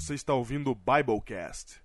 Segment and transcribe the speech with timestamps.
[0.00, 1.80] Você está ouvindo o Biblecast.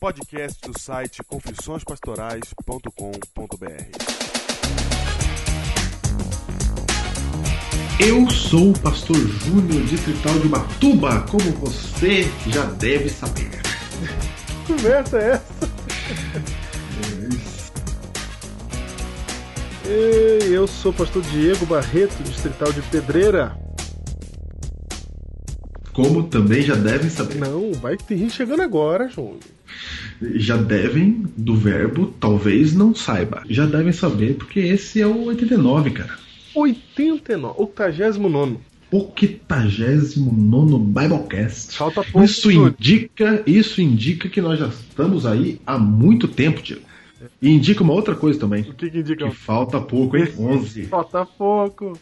[0.00, 2.88] Podcast do site confissõespastorais.com.br.
[8.00, 13.50] Eu sou o pastor Júnior distrital de Batuba, como você já deve saber.
[14.64, 15.54] Que conversa é essa?
[19.84, 23.67] Ei, eu sou o pastor Diego Barreto, distrital de Pedreira.
[25.98, 27.34] Como também já devem saber.
[27.40, 29.34] Não, vai ter gente chegando agora, João.
[30.36, 33.42] Já devem do verbo talvez não saiba.
[33.50, 36.16] Já devem saber porque esse é o 89, cara.
[36.54, 38.58] 89, 89.
[38.92, 41.76] 89 Biblecast.
[41.76, 42.24] Falta pouco.
[42.24, 46.82] Isso indica, isso indica que nós já estamos aí há muito tempo, Diego.
[47.40, 48.62] E indica uma outra coisa também.
[48.62, 49.28] O que, que indica?
[49.28, 50.28] Que falta pouco, hein?
[50.38, 50.84] 11.
[50.84, 51.98] Falta pouco.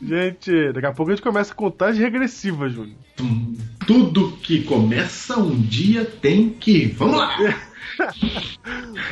[0.00, 2.96] Gente, daqui a pouco a gente começa a contagem regressiva, Júnior.
[3.86, 6.86] Tudo que começa um dia tem que.
[6.86, 7.36] Vamos lá!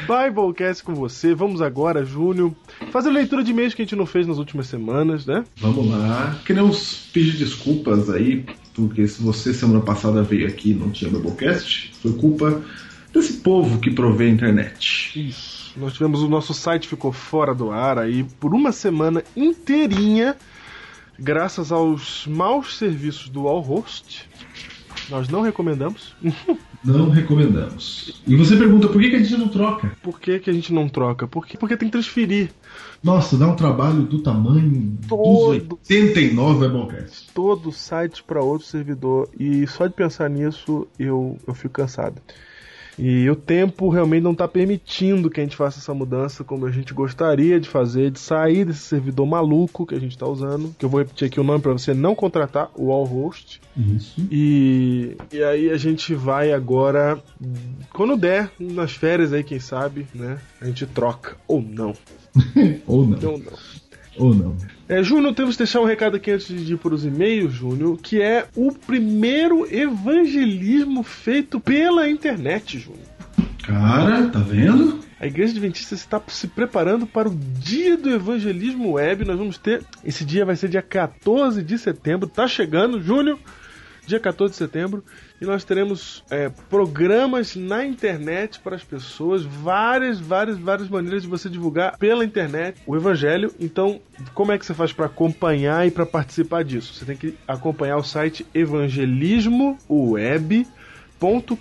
[0.07, 1.34] Biblecast com você.
[1.34, 2.53] Vamos agora, Júnior,
[2.91, 5.45] fazer leitura de e-mails que a gente não fez nas últimas semanas, né?
[5.57, 6.41] Vamos lá.
[6.45, 11.93] Queremos pedir desculpas aí, porque se você semana passada veio aqui e não tinha Biblecast,
[12.01, 12.62] foi culpa
[13.12, 15.28] desse povo que provê a internet.
[15.28, 15.72] Isso.
[15.77, 20.36] Nós tivemos o nosso site ficou fora do ar aí por uma semana inteirinha,
[21.19, 24.28] graças aos maus serviços do Allhost.
[25.08, 26.14] Nós não recomendamos.
[26.83, 28.22] Não recomendamos.
[28.27, 29.92] E você pergunta por que, que a gente não troca?
[30.03, 31.28] Por que, que a gente não troca?
[31.28, 32.50] Porque, porque tem que transferir.
[33.03, 35.58] Nossa, dá um trabalho do tamanho Todo.
[35.58, 37.28] dos 89 Biblecast.
[37.34, 39.28] Todo o site para outro servidor.
[39.38, 42.22] E só de pensar nisso eu, eu fico cansado.
[43.03, 46.70] E o tempo realmente não está permitindo que a gente faça essa mudança como a
[46.70, 50.75] gente gostaria de fazer, de sair desse servidor maluco que a gente está usando.
[50.79, 53.59] Que eu vou repetir aqui o nome para você não contratar, o Allhost.
[53.75, 54.21] Isso.
[54.31, 57.19] E, e aí a gente vai agora,
[57.91, 60.38] quando der, nas férias aí, quem sabe, né?
[60.61, 61.38] A gente troca.
[61.49, 61.94] Ou não.
[62.87, 63.31] Ou não.
[63.31, 63.53] Ou não.
[64.20, 64.54] Ou não.
[64.88, 67.98] É, Júnior, temos que deixar um recado aqui antes de ir para os e-mails, Júnior,
[68.03, 73.06] que é o primeiro evangelismo feito pela internet, Júnior.
[73.62, 75.00] Cara, tá vendo?
[75.19, 79.25] A Igreja Adventista está se preparando para o Dia do Evangelismo Web.
[79.25, 79.84] Nós vamos ter.
[80.04, 82.28] Esse dia vai ser dia 14 de setembro.
[82.28, 83.38] Tá chegando, Júnior.
[84.10, 85.04] Dia 14 de setembro.
[85.41, 89.44] E nós teremos é, programas na internet para as pessoas.
[89.44, 93.54] Várias, várias, várias maneiras de você divulgar pela internet o Evangelho.
[93.60, 94.00] Então,
[94.34, 96.93] como é que você faz para acompanhar e para participar disso?
[96.93, 100.66] Você tem que acompanhar o site Evangelismo Web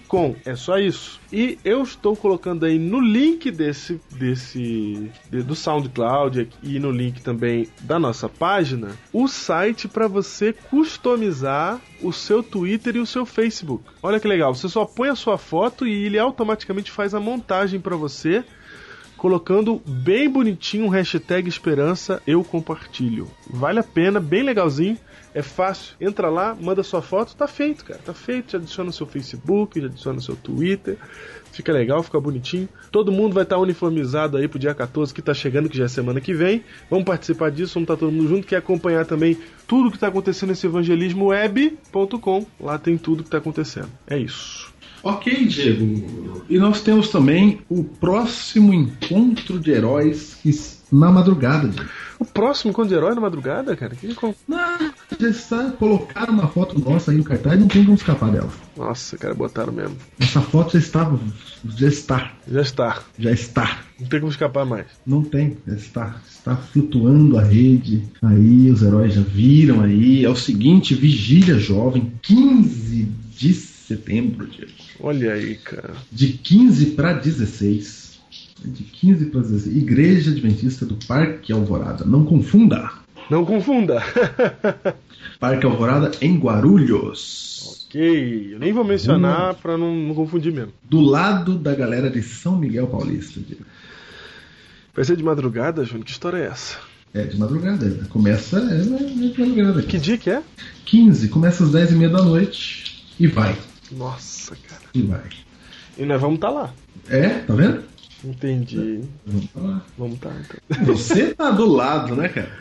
[0.07, 0.35] com.
[0.45, 1.19] É só isso.
[1.31, 7.21] E eu estou colocando aí no link desse desse de- do SoundCloud e no link
[7.21, 13.25] também da nossa página o site para você customizar o seu Twitter e o seu
[13.25, 13.83] Facebook.
[14.01, 17.79] Olha que legal, você só põe a sua foto e ele automaticamente faz a montagem
[17.79, 18.43] para você.
[19.17, 23.29] Colocando bem bonitinho o hashtag Esperança Eu Compartilho.
[23.49, 24.97] Vale a pena, bem legalzinho.
[25.33, 25.95] É fácil.
[26.01, 27.99] Entra lá, manda sua foto, tá feito, cara.
[28.03, 28.51] Tá feito.
[28.51, 30.97] Já adiciona o seu Facebook, já adiciona o seu Twitter.
[31.51, 32.69] Fica legal, fica bonitinho.
[32.91, 35.87] Todo mundo vai estar uniformizado aí pro dia 14 que tá chegando, que já é
[35.87, 36.63] semana que vem.
[36.89, 38.47] Vamos participar disso, vamos estar todo mundo junto.
[38.47, 39.37] Quer acompanhar também
[39.67, 42.45] tudo que tá acontecendo nesse evangelismoweb.com.
[42.59, 43.89] Lá tem tudo que tá acontecendo.
[44.07, 44.71] É isso.
[45.01, 46.43] Ok, Diego.
[46.49, 50.51] E nós temos também o próximo encontro de heróis que
[50.91, 51.89] na madrugada, Diego.
[52.19, 53.95] O próximo encontro de herói na madrugada, cara?
[53.95, 54.07] Que...
[54.47, 58.49] Não, já está colocaram uma foto nossa aí no cartaz não tem como escapar dela.
[58.75, 59.95] Nossa, cara, botaram mesmo.
[60.19, 61.11] Essa foto já está,
[61.65, 63.03] já está, Já está.
[63.17, 63.79] já está.
[63.99, 64.87] Não tem como escapar mais.
[65.05, 68.03] Não tem, já está, está flutuando a rede.
[68.21, 70.25] Aí os heróis já viram aí.
[70.25, 73.03] É o seguinte, vigília jovem, 15
[73.37, 74.71] de setembro, Diego.
[74.99, 75.93] Olha aí, cara.
[76.11, 78.08] De 15 para 16.
[78.63, 79.75] De 15 para 16.
[79.75, 82.03] Igreja Adventista do Parque Alvorada.
[82.05, 82.91] Não confunda.
[83.29, 84.01] Não confunda.
[85.39, 87.85] Parque Alvorada em Guarulhos.
[87.87, 88.53] ok.
[88.53, 90.73] Eu nem vou mencionar pra não, não confundir mesmo.
[90.89, 93.39] Do lado da galera de São Miguel Paulista.
[93.39, 93.63] Diego.
[94.93, 96.05] Vai ser de madrugada, Júnior?
[96.05, 96.77] Que história é essa?
[97.13, 98.05] É de madrugada.
[98.09, 99.81] Começa é, é de madrugada.
[99.83, 100.41] Que dia que é?
[100.85, 101.29] 15.
[101.29, 103.05] Começa às 10 e meia da noite.
[103.19, 103.55] E vai.
[103.91, 104.81] Nossa, cara.
[104.93, 105.23] E vai.
[105.97, 106.73] E nós vamos estar lá.
[107.07, 107.83] É, tá vendo?
[108.23, 109.01] Entendi.
[109.25, 109.85] Vamos pra lá.
[109.97, 110.85] Vamos estar, então.
[110.85, 112.51] Você tá do lado, né, cara?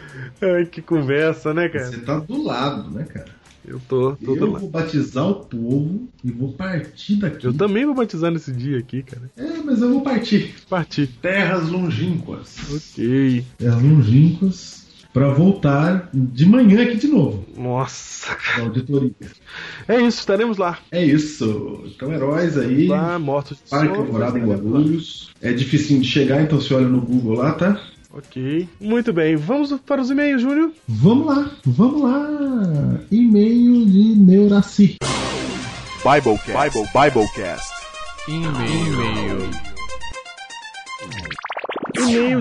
[0.40, 2.00] Ai, que conversa, né, Você cara?
[2.00, 3.38] tá do lado, né, cara?
[3.66, 7.46] Eu tô, tô Eu vou batizar o povo e vou partir daqui.
[7.46, 9.30] Eu também vou batizar nesse dia aqui, cara.
[9.36, 10.54] É, mas eu vou partir.
[10.70, 11.06] Partir.
[11.20, 12.56] Terras longínquas.
[12.72, 13.44] Ok.
[13.58, 14.87] Terras longínquas
[15.18, 17.44] para voltar de manhã aqui de novo.
[17.56, 19.10] Nossa, Na auditoria.
[19.88, 20.78] É isso, estaremos lá.
[20.92, 21.82] É isso.
[21.86, 22.86] Então, heróis aí.
[22.86, 24.54] Lá, mortos de Parque Alvorada em lá.
[24.54, 25.30] Guarulhos.
[25.42, 27.80] É dificinho de chegar, então você olha no Google lá, tá?
[28.12, 28.68] Ok.
[28.80, 30.70] Muito bem, vamos para os e-mails, Júnior.
[30.86, 33.00] Vamos lá, vamos lá.
[33.10, 34.98] E-mail de Neuraci.
[36.04, 36.78] Biblecast.
[36.78, 37.72] Bible, Biblecast.
[38.28, 38.86] E-mail.
[38.86, 39.67] E-mail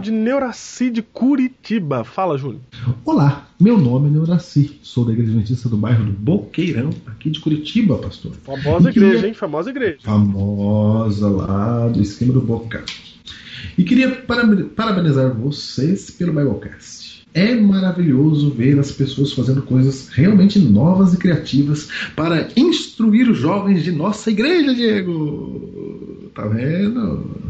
[0.01, 2.03] de Neuraci de Curitiba.
[2.03, 2.61] Fala, Júnior.
[3.03, 4.79] Olá, meu nome é Neuraci.
[4.83, 8.33] Sou da Igreja Adventista do bairro do Boqueirão, aqui de Curitiba, pastor.
[8.43, 9.33] Famosa E queria- igreja, hein?
[9.33, 9.97] Famosa igreja.
[10.03, 12.83] famosa lá do esquema do Boca.
[13.77, 14.45] E queria para-
[14.75, 17.25] parabenizar vocês pelo Biblecast.
[17.33, 23.83] É maravilhoso ver as pessoas fazendo coisas realmente novas e criativas para instruir os jovens
[23.83, 26.29] de nossa igreja, Diego.
[26.33, 27.46] Tá vendo?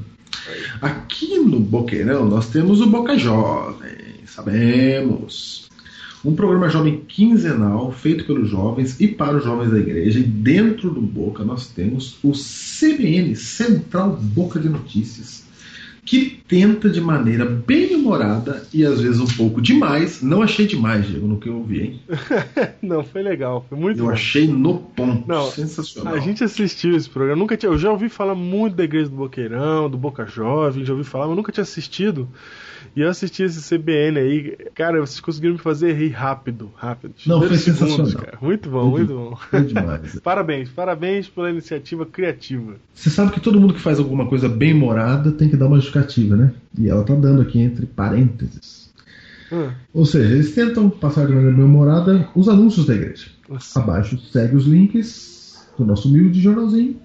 [0.81, 5.67] Aqui no Boqueirão nós temos o Boca Jovem, sabemos.
[6.25, 10.19] Um programa jovem quinzenal feito pelos jovens e para os jovens da igreja.
[10.19, 15.46] E dentro do Boca nós temos o CBN, Central Boca de Notícias,
[16.07, 20.21] que tenta de maneira bem humorada e às vezes um pouco demais.
[20.21, 21.99] Não achei demais, Diego, no que eu ouvi, hein?
[22.81, 24.11] Não, foi legal, foi muito Eu bom.
[24.11, 25.27] achei no ponto.
[25.27, 26.15] Não, Sensacional.
[26.15, 29.17] A gente assistiu esse programa, nunca tinha, eu já ouvi falar muito da Igreja do
[29.17, 32.29] Boqueirão, do Boca Jovem, já ouvi falar, mas nunca tinha assistido.
[32.95, 37.13] E eu assisti esse CBN aí, cara, vocês conseguiram me fazer rir rápido, rápido.
[37.25, 38.23] Não, foi segundos, sensacional.
[38.25, 38.37] cara.
[38.41, 39.35] Muito bom, Foi muito bom.
[39.35, 40.19] Foi demais.
[40.23, 42.75] Parabéns, parabéns pela iniciativa criativa.
[42.93, 45.77] Você sabe que todo mundo que faz alguma coisa bem humorada tem que dar uma
[45.77, 46.53] justificativa, né?
[46.77, 48.87] E ela tá dando aqui entre parênteses.
[49.51, 53.27] Ah, Ou seja, eles tentam passar de maneira bem humorada os anúncios da igreja.
[53.49, 53.79] nossa.
[53.79, 56.99] Abaixo segue os links do nosso humilde jornalzinho.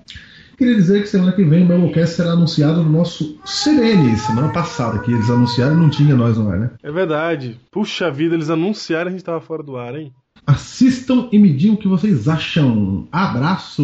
[0.63, 4.17] Queria dizer que semana que vem o Biblecast será anunciado no nosso CBN.
[4.17, 6.71] Semana passada que eles anunciaram não tinha nós no ar, né?
[6.81, 7.59] É verdade.
[7.69, 10.13] Puxa vida, eles anunciaram e a gente tava fora do ar, hein?
[10.47, 13.09] Assistam e me digam o que vocês acham.
[13.11, 13.83] Abraço!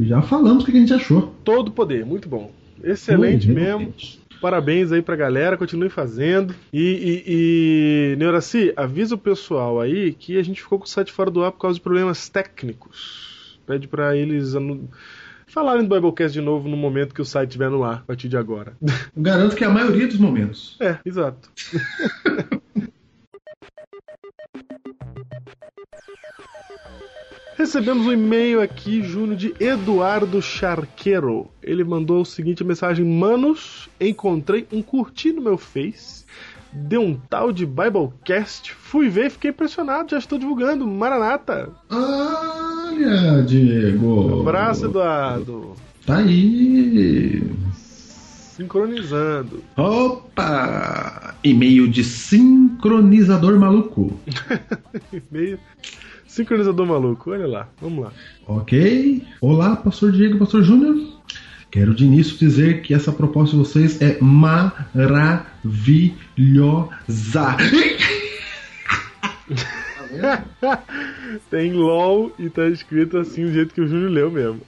[0.00, 1.32] Já falamos o que a gente achou.
[1.44, 2.50] Todo poder, muito bom.
[2.82, 3.94] Excelente Muito mesmo.
[4.40, 6.52] Parabéns aí pra galera, continue fazendo.
[6.72, 11.12] E, e, e Neuraci, avisa o pessoal aí que a gente ficou com o site
[11.12, 13.60] fora do ar por causa de problemas técnicos.
[13.64, 14.56] Pede pra eles
[15.50, 18.28] falarem do Biblecast de novo no momento que o site estiver no ar, a partir
[18.28, 18.76] de agora.
[19.16, 20.76] Garanto que é a maioria dos momentos.
[20.80, 21.50] é, exato.
[27.60, 31.50] Recebemos um e-mail aqui, Júnior, de Eduardo Charqueiro.
[31.62, 36.24] Ele mandou o seguinte mensagem: Manos, encontrei um curtir no meu Face.
[36.72, 38.72] Deu um tal de Biblecast.
[38.72, 40.10] Fui ver e fiquei impressionado.
[40.10, 40.86] Já estou divulgando.
[40.86, 41.70] Maranata.
[41.90, 44.40] Olha, Diego!
[44.40, 45.74] Abraço, Eduardo.
[46.06, 47.42] Tá aí!
[48.56, 49.62] Sincronizando.
[49.76, 51.34] Opa!
[51.42, 54.20] E-mail de sincronizador maluco.
[55.12, 55.58] E-mail.
[56.26, 57.30] Sincronizador maluco.
[57.30, 57.68] Olha lá.
[57.80, 58.12] Vamos lá.
[58.46, 59.24] Ok?
[59.40, 60.96] Olá, Pastor Diego, Pastor Júnior.
[61.70, 64.90] Quero de início dizer que essa proposta de vocês é maravilhosa.
[71.48, 74.60] Tem LOL e tá escrito assim do jeito que o Júnior leu mesmo.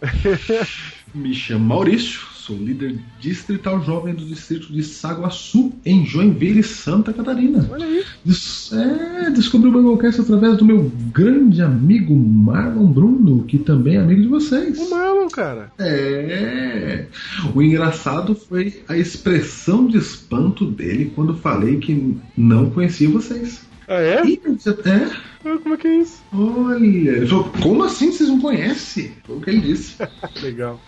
[1.12, 7.68] Me chamo Maurício, sou líder distrital jovem do distrito de Saguaçu, em Joinville, Santa Catarina.
[7.70, 8.04] Olha aí.
[8.24, 14.00] Des- é, descobri o Biblecast através do meu grande amigo Marlon Bruno, que também é
[14.00, 14.78] amigo de vocês.
[14.78, 15.72] O Marlon, cara.
[15.78, 17.06] É.
[17.54, 23.62] O engraçado foi a expressão de espanto dele quando falei que não conhecia vocês.
[23.86, 24.24] Ah, é?
[24.26, 25.10] E, é,
[25.44, 26.22] Ah, Como é que é isso?
[26.32, 27.26] olha,
[27.60, 29.12] como assim vocês não conhecem?
[29.24, 29.96] Foi o que ele disse.
[30.42, 30.80] Legal.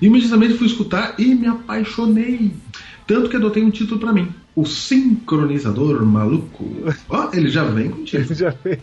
[0.00, 2.52] Imediatamente fui escutar e me apaixonei.
[3.06, 6.68] Tanto que adotei um título pra mim: O Sincronizador Maluco.
[7.08, 8.34] Ó, ele já vem com título.
[8.34, 8.78] Já vem.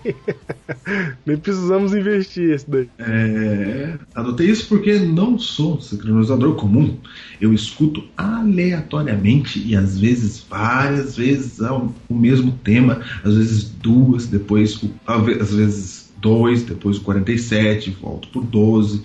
[1.26, 2.90] Nem precisamos investir esse daí.
[3.00, 6.98] É, adotei isso porque não sou um sincronizador comum.
[7.40, 14.26] Eu escuto aleatoriamente e às vezes várias vezes ao- o mesmo tema, às vezes duas,
[14.28, 19.04] depois às vezes dois, depois o 47, volto por 12,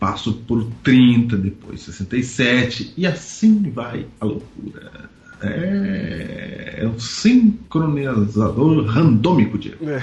[0.00, 5.10] passo por 30, depois 67 e assim vai a loucura.
[5.42, 9.88] É, é um sincronizador randômico, Diego.
[9.88, 10.02] É.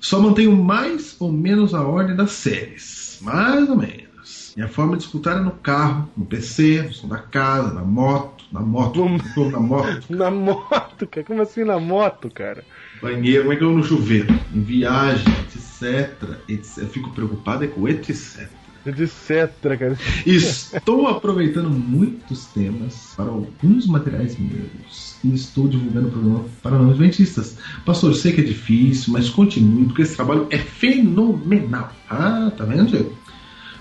[0.00, 3.18] Só mantenho mais ou menos a ordem das séries.
[3.22, 4.52] Mais ou menos.
[4.56, 8.44] Minha forma de escutar é no carro, no PC, no som da casa, na moto,
[8.52, 11.24] na moto, No- na moto, Na moto, cara.
[11.24, 12.64] Como assim na moto, cara?
[13.00, 16.78] banheiro, como é que eu no chuveiro, em viagem, etc, etc.
[16.78, 18.48] Eu fico preocupado é com etc.
[18.84, 19.96] Etc, cara.
[20.26, 26.90] Estou aproveitando muitos temas para alguns materiais meus e estou divulgando o programa para não
[26.90, 27.56] adventistas.
[27.84, 31.92] Pastor, sei que é difícil, mas continue, porque esse trabalho é fenomenal.
[32.10, 33.12] Ah, tá vendo, Diego?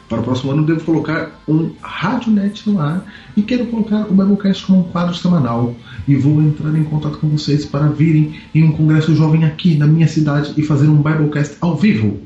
[0.07, 3.05] Para o próximo ano devo colocar um Radionet no ar
[3.35, 5.73] e quero colocar o Biblecast como um quadro semanal.
[6.05, 9.87] E vou entrar em contato com vocês para virem em um congresso jovem aqui na
[9.87, 12.19] minha cidade e fazer um Biblecast ao vivo.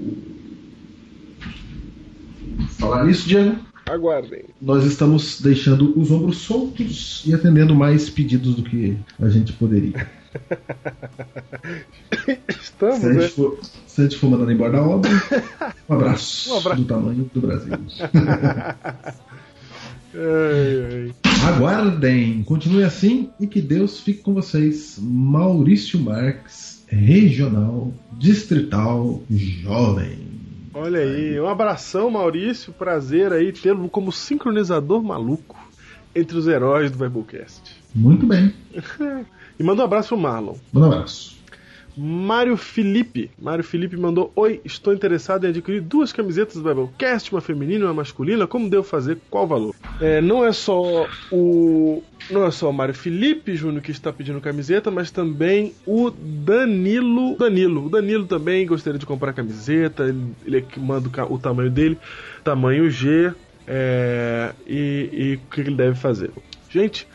[2.69, 3.55] Falar nisso, Diego?
[3.87, 4.43] Aguardem.
[4.61, 10.09] Nós estamos deixando os ombros soltos e atendendo mais pedidos do que a gente poderia.
[12.49, 13.21] Estamos, Se a né?
[13.21, 13.57] gente for,
[13.87, 15.09] se a gente for mandando embora da obra,
[15.87, 16.81] um abraço, Um abraço.
[16.81, 17.73] do tamanho do Brasil.
[20.17, 21.15] Ai, ai.
[21.53, 24.97] Aguardem, continue assim e que Deus fique com vocês.
[25.01, 30.17] Maurício Marques, regional, distrital, jovem.
[30.77, 32.73] Olha aí, um abração, Maurício.
[32.73, 35.55] Prazer aí tê-lo como sincronizador maluco
[36.13, 37.61] entre os heróis do Biblecast.
[37.95, 38.53] Muito bem,
[39.57, 40.55] E manda um abraço pro Marlon.
[40.73, 41.37] um abraço.
[41.97, 43.31] Mário Felipe.
[43.39, 47.87] Mário Felipe mandou: Oi, estou interessado em adquirir duas camisetas do Biblecast, uma feminina e
[47.87, 48.45] uma masculina.
[48.47, 49.17] Como devo fazer?
[49.29, 49.75] Qual o valor?
[50.01, 52.03] É, não é só o.
[52.29, 57.37] Não é só o Mário Felipe Júnior que está pedindo camiseta, mas também o Danilo.
[57.37, 57.85] Danilo.
[57.85, 60.03] O Danilo também gostaria de comprar camiseta.
[60.45, 61.97] Ele, é manda o tamanho dele,
[62.43, 63.31] tamanho G.
[63.67, 66.31] é, e, e o que ele deve fazer?
[66.69, 67.07] Gente,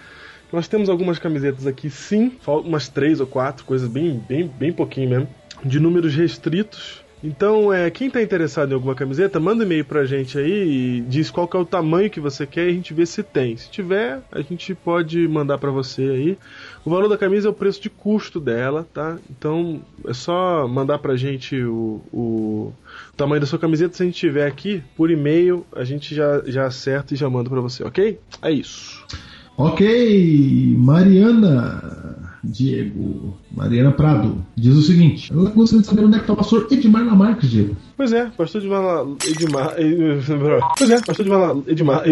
[0.53, 5.11] nós temos algumas camisetas aqui, sim, umas três ou quatro, coisas bem, bem, bem pouquinho
[5.11, 5.29] mesmo,
[5.65, 7.05] de números restritos.
[7.23, 11.01] Então, é, quem está interessado em alguma camiseta, manda um e-mail pra gente aí e
[11.03, 13.57] diz qual que é o tamanho que você quer e a gente vê se tem.
[13.59, 16.39] Se tiver, a gente pode mandar pra você aí.
[16.83, 19.19] O valor da camisa é o preço de custo dela, tá?
[19.29, 22.73] Então, é só mandar pra gente o, o
[23.17, 23.95] tamanho da sua camiseta.
[23.95, 27.51] Se a gente tiver aqui, por e-mail, a gente já, já acerta e já manda
[27.51, 28.19] pra você, ok?
[28.41, 29.05] É isso.
[29.61, 31.83] Ok, Mariana
[32.43, 36.37] Diego, Mariana Prado, diz o seguinte: Ela gostaria de saber onde é que está o
[36.37, 37.77] pastor Edmar Lamarques, Diego.
[37.97, 39.75] Pois é, pastor Edmar La- Edmar.
[40.79, 42.03] Pois é, pastor Edmar La- Edmar.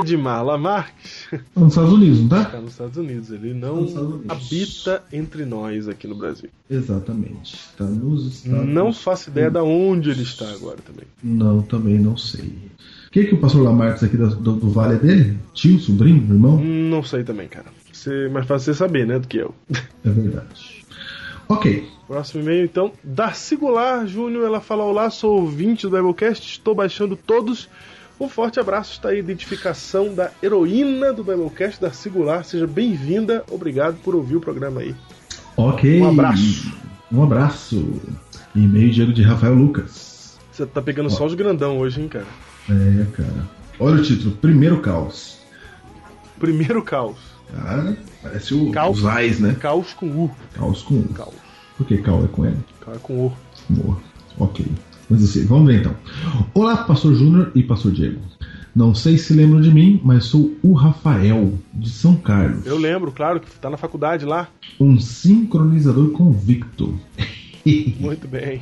[0.00, 2.42] Edmar Lamarques Tá nos Estados Unidos, não tá?
[2.42, 3.30] está nos Estados Unidos.
[3.30, 4.30] Ele não Nos Estados Unidos.
[4.30, 6.50] habita entre nós aqui no Brasil.
[6.68, 7.54] Exatamente.
[7.54, 11.04] Está nos Estados Não faço ideia de onde ele está agora também.
[11.22, 12.52] Não, também não sei.
[13.14, 15.38] O que, que o pastor Lamarques aqui do, do, do Vale é dele?
[15.52, 16.58] Tio, sobrinho, irmão?
[16.60, 17.66] Não sei também, cara.
[17.92, 19.54] Ser mais fácil você saber, né, do que eu.
[20.04, 20.84] É verdade.
[21.48, 21.88] Ok.
[22.08, 22.90] Próximo e-mail, então.
[23.04, 27.68] Darcy Goulart Júnior, ela fala: Olá, sou ouvinte do Biblecast, estou baixando todos.
[28.18, 32.44] Um forte abraço, está aí a identificação da heroína do Biblecast, Darcy Goulart.
[32.44, 34.92] Seja bem-vinda, obrigado por ouvir o programa aí.
[35.56, 36.00] Ok.
[36.00, 36.76] Um abraço.
[37.12, 38.00] Um abraço.
[38.56, 40.36] E-mail Diego de Rafael Lucas.
[40.50, 42.26] Você tá pegando só os grandão hoje, hein, cara?
[42.68, 43.48] É, cara.
[43.78, 45.38] Olha o título: Primeiro Caos.
[46.38, 47.16] Primeiro caos.
[47.52, 48.98] Cara, parece o, Caos.
[48.98, 49.56] os Ais, né?
[49.60, 50.30] Caos com U.
[50.54, 51.08] Caos com U.
[51.14, 51.34] Caos.
[51.76, 52.56] Por que Cal é com L?
[52.80, 53.32] Caos com U.
[53.68, 53.98] Boa.
[54.38, 54.66] Ok.
[55.08, 55.94] Mas assim, vamos ver então.
[56.54, 58.20] Olá, Pastor Júnior e Pastor Diego.
[58.74, 62.66] Não sei se lembram de mim, mas sou o Rafael, de São Carlos.
[62.66, 64.48] Eu lembro, claro, que tá na faculdade lá.
[64.80, 66.98] Um sincronizador convicto.
[67.98, 68.60] Muito bem.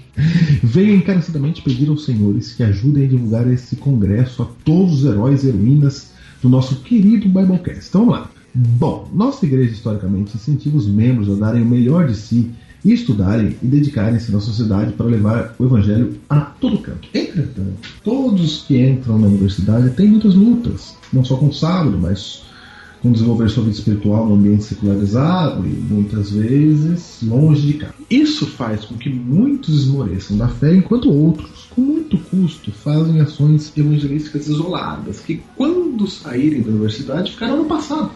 [0.62, 5.42] Venho encarecidamente pedir aos senhores que ajudem a divulgar esse congresso a todos os heróis
[5.42, 7.88] e heroínas do nosso querido Biblecast.
[7.88, 8.30] Então vamos lá.
[8.54, 12.50] Bom, nossa igreja historicamente incentiva os membros a darem o melhor de si
[12.84, 17.08] e estudarem e dedicarem-se na sociedade para levar o evangelho a todo canto.
[17.14, 22.42] Entretanto, todos que entram na universidade têm muitas lutas, não só com o sábado, mas
[23.02, 27.94] com desenvolver sua vida espiritual no ambiente secularizado e muitas vezes longe de casa.
[28.08, 33.72] Isso faz com que muitos esmoreçam da fé, enquanto outros, com muito custo, fazem ações
[33.76, 38.12] evangelísticas isoladas, que quando saírem da universidade ficarão no passado.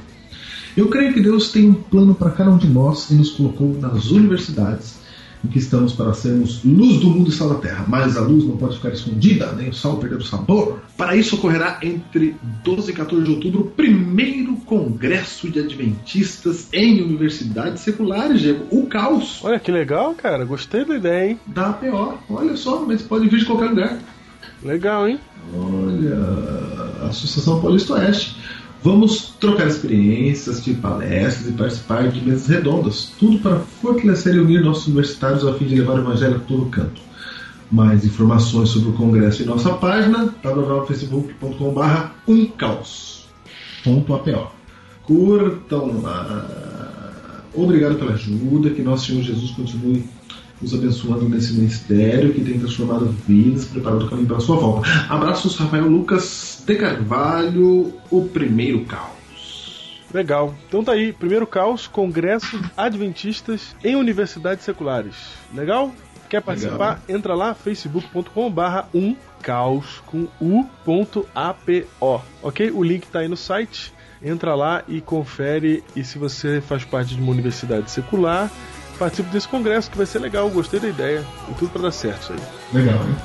[0.76, 3.76] Eu creio que Deus tem um plano para cada um de nós e nos colocou
[3.80, 5.05] nas universidades
[5.44, 7.84] em que estamos para sermos luz do mundo e sal da terra.
[7.88, 10.80] Mas a luz não pode ficar escondida, nem o sal perder o sabor.
[10.96, 17.02] Para isso ocorrerá entre 12 e 14 de outubro o primeiro congresso de adventistas em
[17.02, 18.66] universidades seculares, Diego.
[18.70, 20.44] O caos Olha que legal, cara.
[20.44, 21.40] Gostei da ideia, hein?
[21.46, 22.18] da APO.
[22.30, 23.98] Olha só, mas pode vir de qualquer lugar.
[24.62, 25.20] Legal, hein?
[25.54, 28.36] Olha, Associação Paulista Oeste.
[28.86, 33.10] Vamos trocar experiências, assistir palestras e participar de mesas redondas.
[33.18, 36.66] Tudo para fortalecer e unir nossos universitários a fim de levar o evangelho a todo
[36.66, 37.02] canto.
[37.68, 43.32] Mais informações sobre o congresso em nossa página www.facebook.com.br umcaos.apo
[45.02, 47.44] Curtam lá.
[47.54, 50.04] Obrigado pela ajuda, que nosso Senhor Jesus continue
[50.62, 54.88] nos abençoando nesse ministério que tem transformado vidas, preparando o caminho para a sua volta.
[55.08, 60.02] Abraços, Rafael Lucas de Carvalho, o primeiro caos.
[60.12, 60.52] Legal.
[60.66, 65.14] Então tá aí, primeiro caos, Congresso Adventistas em Universidades Seculares.
[65.54, 65.92] Legal?
[66.28, 67.00] Quer participar?
[67.08, 72.70] Entra lá, facebook.com barra um caos com u.apo, ok?
[72.72, 73.92] O link tá aí no site.
[74.20, 75.84] Entra lá e confere.
[75.94, 78.50] E se você faz parte de uma universidade secular,
[78.98, 80.50] participe desse congresso que vai ser legal.
[80.50, 81.24] Gostei da ideia.
[81.48, 82.82] E tudo para dar certo isso aí.
[82.82, 83.16] Legal, hein?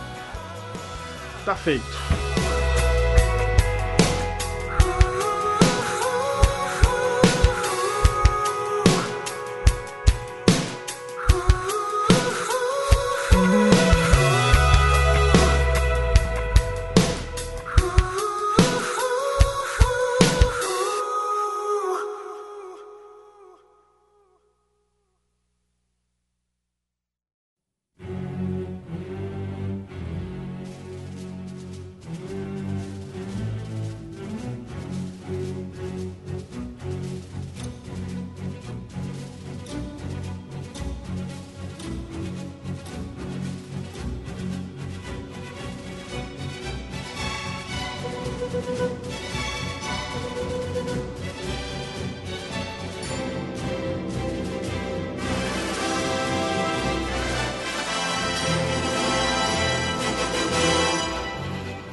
[1.44, 2.31] Tá feito.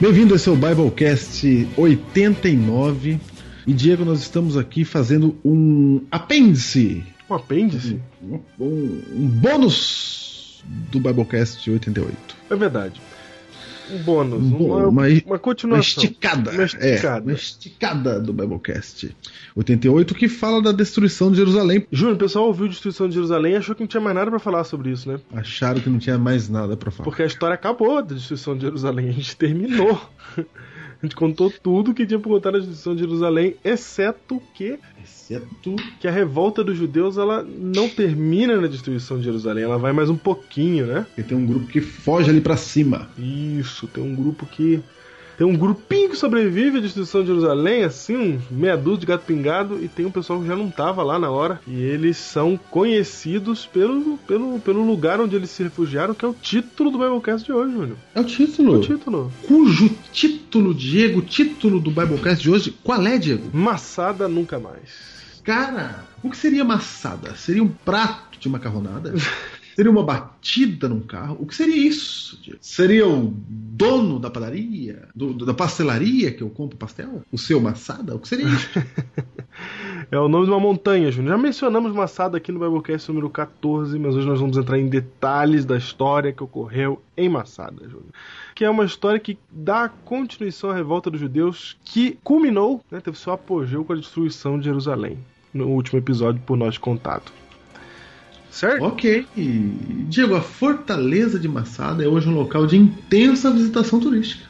[0.09, 3.21] Bem-vindo esse é o Biblecast 89.
[3.67, 8.01] E Diego, nós estamos aqui fazendo um apêndice, Um apêndice?
[8.23, 12.17] um, um bônus do Biblecast 88.
[12.49, 12.99] É verdade.
[13.91, 14.43] Um bônus.
[14.43, 16.03] Um bô- uma, uma- uma Uma continuação.
[16.05, 16.51] esticada.
[16.51, 17.19] Uma esticada.
[17.19, 19.15] É, uma esticada do Biblecast
[19.57, 21.87] 88 que fala da destruição de Jerusalém.
[21.91, 24.39] Júnior, o pessoal ouviu Destruição de Jerusalém e achou que não tinha mais nada pra
[24.39, 25.19] falar sobre isso, né?
[25.33, 27.05] Acharam que não tinha mais nada pra falar.
[27.05, 29.09] Porque a história acabou da destruição de Jerusalém.
[29.09, 30.01] A gente terminou.
[31.03, 35.77] A gente contou tudo que tinha pra contar da destruição de Jerusalém, exceto que, Exceto
[36.01, 39.63] que a revolta dos judeus ela não termina na destruição de Jerusalém.
[39.63, 41.07] Ela vai mais um pouquinho, né?
[41.15, 43.09] que tem um grupo que foge ali pra cima.
[43.17, 44.83] Isso, tem um grupo que.
[45.39, 49.25] Tem um grupinho que sobrevive à destruição de Jerusalém, assim, um meia dúzia de gato
[49.25, 51.61] pingado, e tem um pessoal que já não tava lá na hora.
[51.65, 56.35] E eles são conhecidos pelo, pelo, pelo lugar onde eles se refugiaram, que é o
[56.35, 57.97] título do Biblecast de hoje, Júnior.
[58.17, 58.79] É o título.
[58.79, 59.33] O título.
[59.47, 63.49] Cujo título, Diego, título do Biblecast de hoje, qual é, Diego?
[63.57, 65.39] Massada nunca mais.
[65.45, 67.37] Cara, o que seria massada?
[67.37, 69.15] Seria um prato de macarronada?
[69.79, 71.37] seria uma batida num carro?
[71.39, 72.37] O que seria isso?
[72.61, 75.09] Seria o dono da padaria?
[75.15, 77.23] Do- da pastelaria que eu compro pastel?
[77.31, 78.17] O seu massada?
[78.17, 78.69] O que seria isso?
[80.11, 81.37] É o nome de uma montanha, Júnior.
[81.37, 85.65] Já mencionamos Massada aqui no Biblecast número 14, mas hoje nós vamos entrar em detalhes
[85.67, 88.07] da história que ocorreu em Massada, Júnior.
[88.55, 93.19] Que é uma história que dá continuação à revolta dos judeus, que culminou, né, teve
[93.19, 95.19] seu apogeu com a destruição de Jerusalém,
[95.53, 97.31] no último episódio por nós contado.
[98.59, 98.83] Certo?
[98.83, 99.25] ok.
[100.09, 104.49] Diego, a Fortaleza de Massada é hoje um local de intensa visitação turística.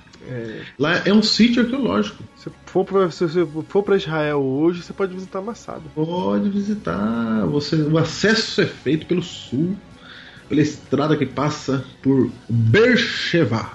[0.79, 2.25] Lá é um sítio arqueológico.
[2.35, 5.83] Se for pra, se você for pra Israel hoje, você pode visitar Massada.
[5.94, 7.44] Pode visitar.
[7.49, 9.77] Você, o acesso é feito pelo sul,
[10.49, 12.31] pela estrada que passa por.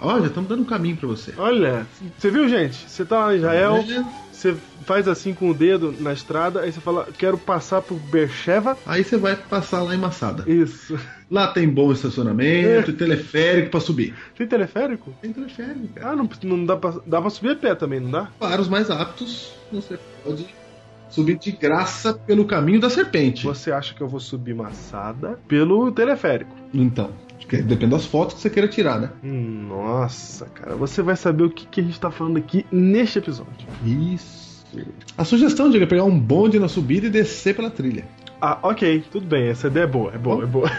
[0.02, 1.32] Ó, já estamos dando um caminho para você.
[1.38, 1.86] Olha,
[2.18, 2.90] você viu, gente?
[2.90, 4.23] Você tá lá em Israel, Olha.
[4.44, 8.78] Você faz assim com o dedo na estrada, aí você fala, quero passar por Beersheba.
[8.86, 10.44] Aí você vai passar lá em Massada.
[10.50, 11.00] Isso.
[11.32, 14.14] Lá tem bom estacionamento e teleférico para subir.
[14.38, 15.16] Tem teleférico?
[15.22, 16.10] Tem teleférico, cara.
[16.10, 18.30] Ah, não, não dá pra, dá pra subir a pé também, não dá?
[18.38, 20.46] Para os mais aptos, você pode
[21.10, 23.46] subir de graça pelo caminho da serpente.
[23.46, 26.52] Você acha que eu vou subir Massada pelo teleférico?
[26.74, 27.12] Então,
[27.48, 29.10] depende das fotos que você queira tirar, né?
[29.24, 33.68] Nossa, cara, você vai saber o que, que a gente tá falando aqui neste episódio.
[33.86, 34.66] Isso.
[35.18, 38.06] A sugestão, Diego, é pegar um bonde na subida e descer pela trilha.
[38.42, 40.72] Ah, ok, tudo bem, essa ideia é boa, é boa, é boa.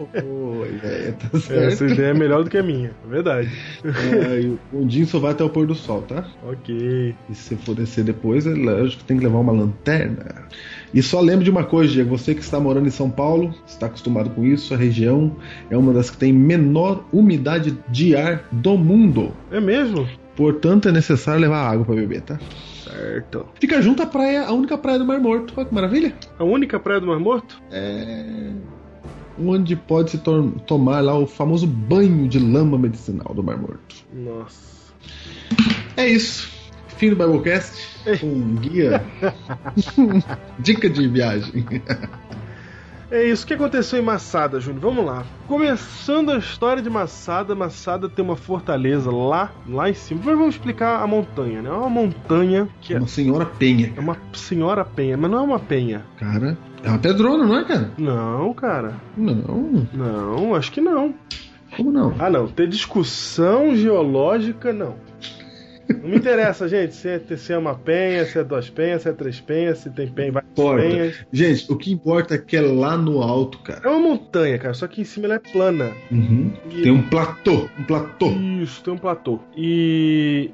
[0.00, 1.72] Oi, é, tá certo.
[1.72, 3.50] Essa ideia é melhor do que a minha, é verdade.
[3.84, 6.26] É, o bondinho só vai até o pôr do sol, tá?
[6.44, 7.14] Ok.
[7.28, 10.46] E se for descer depois, é lógico que tem que levar uma lanterna.
[10.94, 13.86] E só lembre de uma coisa, Diego, você que está morando em São Paulo, está
[13.86, 15.34] acostumado com isso, a região
[15.70, 19.32] é uma das que tem menor umidade de ar do mundo.
[19.50, 20.06] É mesmo?
[20.36, 22.38] Portanto, é necessário levar água para beber, tá?
[22.84, 23.46] Certo.
[23.60, 25.54] Fica junto à praia, a única praia do Mar Morto.
[25.56, 26.14] Olha que maravilha.
[26.38, 27.60] A única praia do Mar Morto?
[27.70, 28.50] É.
[29.42, 33.96] Onde pode se tor- tomar lá o famoso banho de lama medicinal do Mar Morto.
[34.12, 34.92] Nossa.
[35.96, 36.50] É isso.
[37.02, 38.24] Fim do Biblecast.
[38.24, 39.04] Um guia.
[40.60, 41.66] Dica de viagem.
[43.10, 44.82] É isso que aconteceu em Massada, Júnior.
[44.82, 45.24] Vamos lá.
[45.48, 50.20] Começando a história de Massada, Massada tem uma fortaleza lá, lá em cima.
[50.22, 51.70] Vamos explicar a montanha, né?
[51.70, 53.92] É uma montanha que é, Uma senhora penha.
[53.96, 56.04] é uma senhora penha, mas não é uma penha.
[56.18, 57.90] Cara, é uma pedrona, não é, cara?
[57.98, 58.94] Não, cara.
[59.16, 59.88] Não.
[59.92, 61.12] Não, acho que não.
[61.76, 62.14] Como não?
[62.16, 62.46] Ah, não.
[62.46, 64.94] Ter discussão geológica, não.
[66.02, 69.08] Não me interessa, gente, se é, se é uma penha, se é duas penhas, se
[69.08, 70.82] é três penhas, se tem penha, várias Importa.
[70.82, 71.26] penhas.
[71.32, 73.80] Gente, o que importa é que é lá no alto, cara.
[73.84, 75.92] É uma montanha, cara, só que em cima ela é plana.
[76.10, 76.52] Uhum.
[76.70, 77.68] E- Tem um platô.
[77.78, 78.30] Um platô.
[78.62, 79.40] Isso, tem um platô.
[79.56, 80.50] E,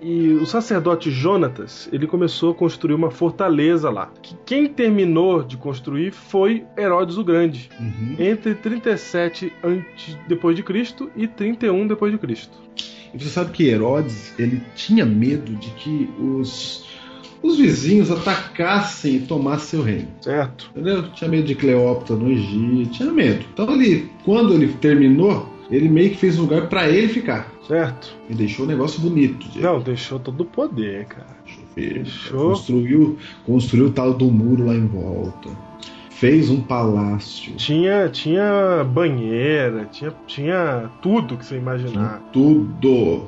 [0.00, 4.10] e o sacerdote Jonatas, ele começou a construir uma fortaleza lá.
[4.20, 8.16] Que quem terminou de construir foi Herodes o Grande, Uhum.
[8.18, 12.58] entre 37 antes depois de Cristo e 31 depois de Cristo.
[13.14, 16.84] E você sabe que Herodes, ele tinha medo de que os,
[17.42, 20.08] os vizinhos atacassem e tomassem seu reino.
[20.20, 20.70] Certo?
[20.70, 21.10] Entendeu?
[21.10, 23.44] Tinha medo de Cleópatra no Egito, tinha medo.
[23.52, 27.52] Então ele, quando ele terminou, ele meio que fez um lugar pra ele ficar.
[27.66, 28.16] Certo?
[28.28, 29.46] E deixou o negócio bonito.
[29.56, 31.36] Não, deixou todo o poder, cara.
[31.44, 31.94] Deixou feio.
[32.02, 32.50] Deixou.
[32.50, 35.48] Construiu, construiu o tal do muro lá em volta.
[36.22, 37.52] Fez um palácio.
[37.56, 42.22] Tinha, tinha banheira, tinha, tinha tudo que você imaginar.
[42.32, 43.26] Tudo.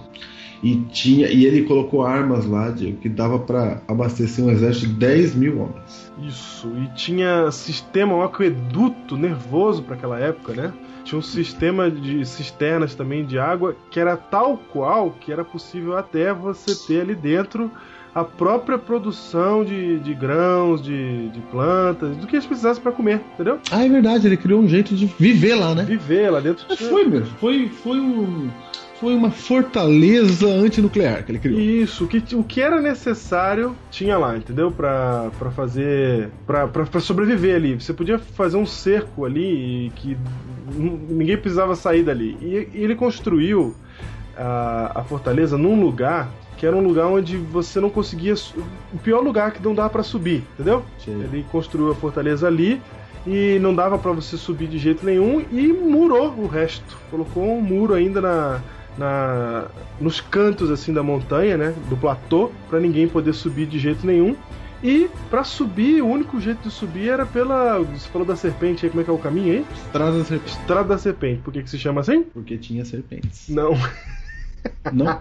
[0.62, 4.92] E tinha e ele colocou armas lá, Diego, que dava pra abastecer um exército de
[4.92, 6.12] 10 mil homens.
[6.22, 10.72] Isso, e tinha sistema, um aqueduto nervoso para aquela época, né?
[11.02, 15.98] Tinha um sistema de cisternas também de água que era tal qual que era possível
[15.98, 17.72] até você ter ali dentro
[18.14, 23.20] a própria produção de, de grãos, de, de plantas, do que eles precisassem para comer,
[23.34, 23.58] entendeu?
[23.70, 25.84] Ah, é verdade, ele criou um jeito de viver lá, né?
[25.84, 26.64] Viver lá dentro.
[26.68, 27.26] Mas foi mesmo.
[27.40, 28.48] Foi, foi, um,
[29.00, 31.58] foi uma fortaleza antinuclear que ele criou.
[31.58, 34.70] Isso, o que, o que era necessário tinha lá, entendeu?
[34.70, 36.30] Pra, pra fazer.
[36.46, 37.74] Pra, pra, pra sobreviver ali.
[37.74, 40.16] Você podia fazer um cerco ali e que
[40.68, 42.36] ninguém precisava sair dali.
[42.40, 43.74] E, e ele construiu
[44.36, 46.30] a, a fortaleza num lugar
[46.64, 48.32] que era um lugar onde você não conseguia.
[48.90, 50.82] O pior lugar que não dava pra subir, entendeu?
[50.98, 51.12] Sei.
[51.12, 52.80] Ele construiu a fortaleza ali
[53.26, 56.96] e não dava pra você subir de jeito nenhum e murou o resto.
[57.10, 58.62] Colocou um muro ainda na,
[58.96, 59.66] na
[60.00, 64.34] nos cantos assim da montanha, né, do platô, pra ninguém poder subir de jeito nenhum.
[64.82, 68.90] E pra subir, o único jeito de subir era pela, você falou da serpente aí,
[68.90, 69.66] como é que é o caminho aí?
[69.92, 70.50] Traz a serpente.
[70.50, 71.42] Estrada da serpente.
[71.42, 72.22] Por que que se chama assim?
[72.22, 73.48] Porque tinha serpentes.
[73.48, 73.72] Não,
[74.92, 75.20] Não?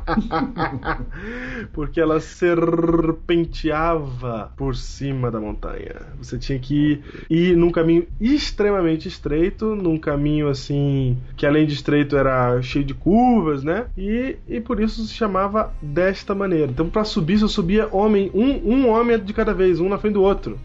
[1.72, 5.96] porque ela serpenteava por cima da montanha.
[6.18, 12.18] Você tinha que ir num caminho extremamente estreito, num caminho assim que além de estreito
[12.18, 13.86] era cheio de curvas, né?
[13.98, 16.72] E, e por isso se chamava desta maneira.
[16.72, 20.14] Então para subir só subia homem, um, um homem de cada vez, um na frente
[20.14, 20.60] do outro.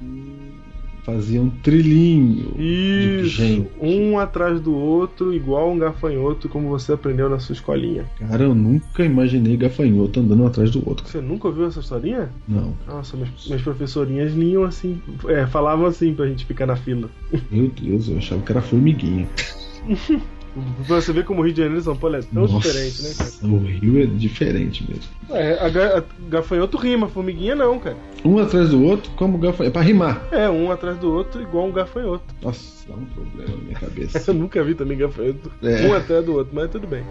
[1.08, 3.70] Fazia um trilhinho de Isso, gente.
[3.80, 8.04] um atrás do outro, igual um gafanhoto, como você aprendeu na sua escolinha.
[8.18, 11.08] Cara, eu nunca imaginei gafanhoto andando atrás do outro.
[11.08, 12.28] Você nunca ouviu essa historinha?
[12.46, 12.74] Não.
[12.86, 17.08] Nossa, minhas, minhas professorinhas liam assim, é, falavam assim pra gente ficar na fila.
[17.50, 19.26] Meu Deus, eu achava que era formiguinha.
[20.86, 23.02] Pra você ver como o Rio de Janeiro e São Paulo é tão Nossa, diferente,
[23.02, 23.52] né, cara?
[23.52, 25.04] O Rio é diferente mesmo.
[25.30, 27.96] É, a, ga- a gafanhoto rima, formiguinha não, cara.
[28.24, 29.64] Um atrás do outro, como gafanhoto.
[29.64, 30.26] É pra rimar.
[30.32, 32.24] É, um atrás do outro igual um gafanhoto.
[32.42, 34.30] Nossa, dá um problema na minha cabeça.
[34.30, 35.50] Eu nunca vi também gafanhoto.
[35.62, 35.86] É.
[35.86, 37.04] Um atrás do outro, mas tudo bem.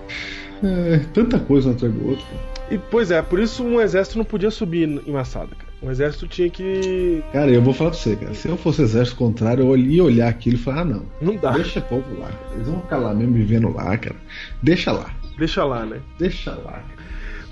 [0.64, 2.26] É, tanta coisa um atrás do outro.
[2.72, 5.67] E, pois é, por isso um exército não podia subir em Massada, cara.
[5.82, 7.24] Um exército tinha que.
[7.32, 8.34] Cara, eu vou falar pra você, cara.
[8.34, 11.06] Se eu fosse exército contrário, eu ia olhar aquilo e falar, ah, não.
[11.22, 11.52] Não dá.
[11.52, 12.32] Deixa o povo lá.
[12.56, 14.16] Eles vão ficar lá mesmo vivendo lá, cara.
[14.64, 15.12] Deixa lá.
[15.38, 16.02] Deixa lá, né?
[16.18, 16.84] Deixa lá.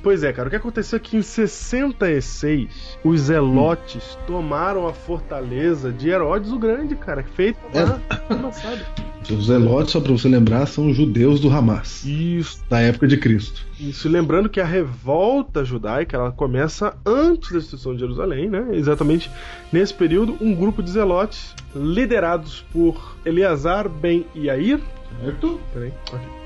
[0.02, 5.92] Pois é, cara, o que aconteceu é que em 66 os zelotes tomaram a fortaleza
[5.92, 8.86] de Herodes o Grande, cara, feita lá em Massada.
[9.30, 12.64] Os zelotes, só pra você lembrar, são os judeus do Hamas, Isso.
[12.70, 13.66] da época de Cristo.
[13.80, 18.68] Isso, lembrando que a revolta judaica ela começa antes da destruição de Jerusalém, né?
[18.74, 19.30] Exatamente
[19.72, 24.80] nesse período, um grupo de zelotes liderados por Eleazar ben Yair.
[25.24, 25.60] Certo?
[25.74, 25.94] Peraí.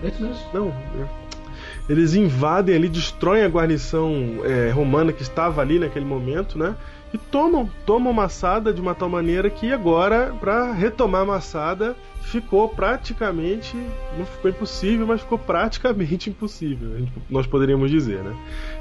[0.03, 0.39] É isso mesmo.
[0.53, 1.07] Não, é.
[1.89, 4.13] eles invadem ali, destroem a guarnição
[4.43, 6.75] é, romana que estava ali naquele momento, né?
[7.13, 13.76] E tomam, tomam Massada de uma tal maneira que agora, para retomar Massada, ficou praticamente,
[14.17, 18.36] não ficou impossível, mas ficou praticamente impossível, a gente- nós poderíamos dizer, né?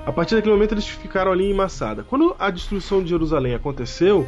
[0.05, 2.05] A partir daquele momento eles ficaram ali em Massada.
[2.07, 4.27] Quando a destruição de Jerusalém aconteceu,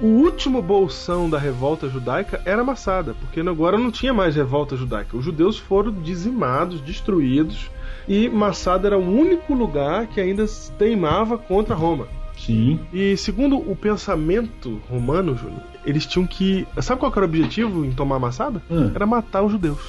[0.00, 5.16] o último bolsão da revolta judaica era Massada, porque agora não tinha mais revolta judaica.
[5.16, 7.68] Os judeus foram dizimados, destruídos,
[8.06, 10.44] e Massada era o único lugar que ainda
[10.78, 12.06] teimava contra Roma.
[12.44, 12.78] Sim.
[12.92, 16.66] E segundo o pensamento romano, Júnior, eles tinham que.
[16.80, 18.62] Sabe qual era o objetivo em tomar Massada?
[18.70, 18.90] Ah.
[18.94, 19.80] Era matar os judeus.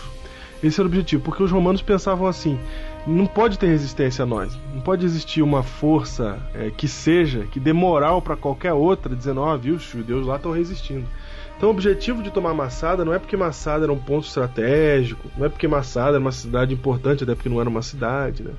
[0.63, 2.57] Esse era o objetivo, porque os romanos pensavam assim:
[3.05, 7.59] não pode ter resistência a nós, não pode existir uma força é, que seja, que
[7.59, 11.05] dê moral para qualquer outra, dizendo: ó, viu, os judeus lá estão resistindo.
[11.57, 15.45] Então o objetivo de tomar Massada não é porque Massada era um ponto estratégico, não
[15.45, 18.51] é porque Massada era uma cidade importante, até porque não era uma cidade, né?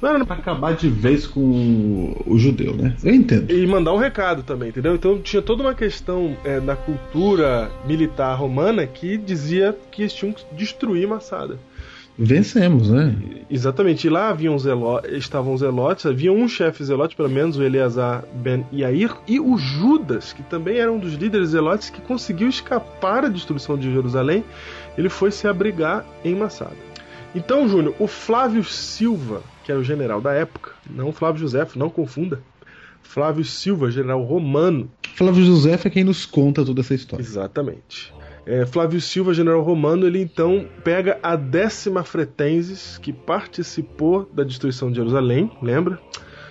[0.00, 2.96] Não era Pra acabar de vez com o, judeu, né?
[3.02, 3.50] Eu entendo.
[3.52, 4.94] e mandar um recado também, entendeu?
[4.94, 10.32] Então tinha toda uma questão é, na cultura militar romana que dizia que eles tinham
[10.32, 11.58] que destruir Massada.
[12.22, 13.16] Vencemos, né?
[13.48, 15.00] Exatamente, e lá haviam zelo...
[15.08, 19.56] estavam os zelotes, havia um chefe zelote, pelo menos o Eleazar Ben Yair, e o
[19.56, 24.44] Judas, que também era um dos líderes zelotes que conseguiu escapar da destruição de Jerusalém,
[24.98, 26.76] ele foi se abrigar em Massada.
[27.34, 31.90] Então, Júnior, o Flávio Silva, que era o general da época, não Flávio José, não
[31.90, 32.40] confunda.
[33.02, 37.22] Flávio Silva, general romano, Flávio José é quem nos conta toda essa história.
[37.22, 38.12] Exatamente.
[38.46, 44.90] É, Flávio Silva, general romano, ele então pega a décima Fretenses, que participou da destruição
[44.90, 46.00] de Jerusalém, lembra?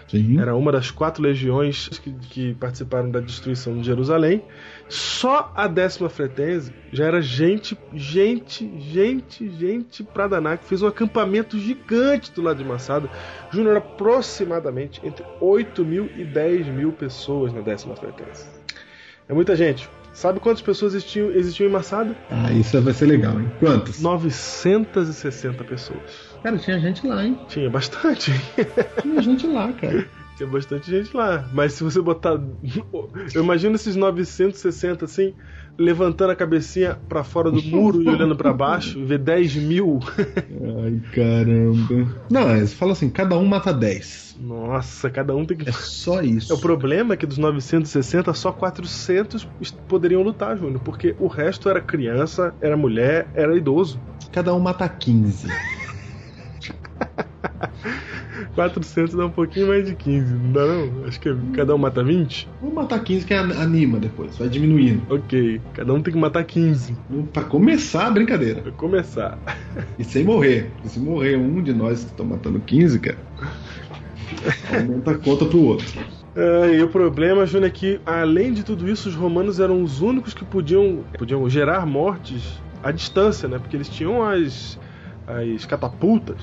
[0.10, 0.40] Sim.
[0.40, 4.44] Era uma das quatro legiões que, que participaram da destruição de Jerusalém.
[4.88, 10.88] Só a décima Fretense já era gente, gente, gente, gente pra danar, que fez um
[10.88, 13.08] acampamento gigante do lado de Massada.
[13.52, 18.48] Júnior, aproximadamente entre 8 mil e 10 mil pessoas na décima Fretense.
[19.28, 19.88] É muita gente.
[20.12, 22.18] Sabe quantas pessoas existiam, existiam em Massada?
[22.32, 23.50] Ah, isso vai ser legal, hein?
[23.60, 24.02] Quantos?
[24.02, 26.29] 960 pessoas.
[26.44, 27.38] Cara, tinha gente lá, hein?
[27.48, 28.32] Tinha bastante.
[29.02, 30.08] Tinha gente lá, cara.
[30.40, 31.50] Tinha bastante gente lá.
[31.54, 32.40] Mas se você botar.
[33.36, 35.34] Eu imagino esses 960 assim,
[35.78, 40.00] levantando a cabecinha pra fora do muro e olhando pra baixo, ver 10 mil.
[40.18, 42.16] Ai, caramba.
[42.32, 44.38] Não, eles falam assim, cada um mata 10.
[44.40, 45.68] Nossa, cada um tem que.
[45.68, 46.54] É só isso.
[46.54, 49.46] É, o problema é que dos 960, só 400
[49.90, 54.00] poderiam lutar, Júnior, porque o resto era criança, era mulher, era idoso.
[54.32, 55.48] Cada um mata 15.
[58.56, 61.06] 400 dá um pouquinho mais de 15, não dá não?
[61.08, 62.48] Acho que cada um mata 20?
[62.62, 65.02] Vamos matar 15 que anima depois, vai diminuindo.
[65.10, 66.96] Ok, cada um tem que matar 15
[67.34, 68.62] Pra começar a brincadeira.
[68.62, 69.38] pra começar.
[69.98, 70.72] E sem morrer.
[70.86, 73.18] Se morrer um de nós que estão matando 15, cara,
[74.74, 75.88] aumenta a conta pro outro.
[76.74, 80.34] E o problema, Júnior, é que além de tudo isso, os romanos eram os únicos
[80.34, 83.60] que podiam, podiam gerar mortes à distância, né?
[83.60, 84.80] Porque eles tinham as,
[85.30, 86.42] as catapultas,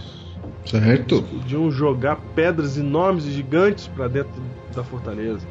[0.64, 1.22] Certo?
[1.22, 4.40] podiam jogar pedras enormes e gigantes para dentro
[4.74, 5.46] da fortaleza.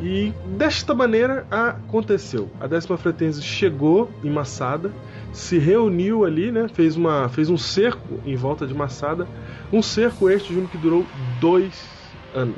[0.00, 2.50] E desta maneira aconteceu.
[2.60, 4.90] A décima fretense chegou em Massada,
[5.32, 6.68] se reuniu ali, né?
[6.68, 9.26] Fez, uma, fez um cerco em volta de Massada.
[9.72, 11.06] Um cerco este, Júnior, que durou
[11.40, 11.88] dois
[12.34, 12.56] anos.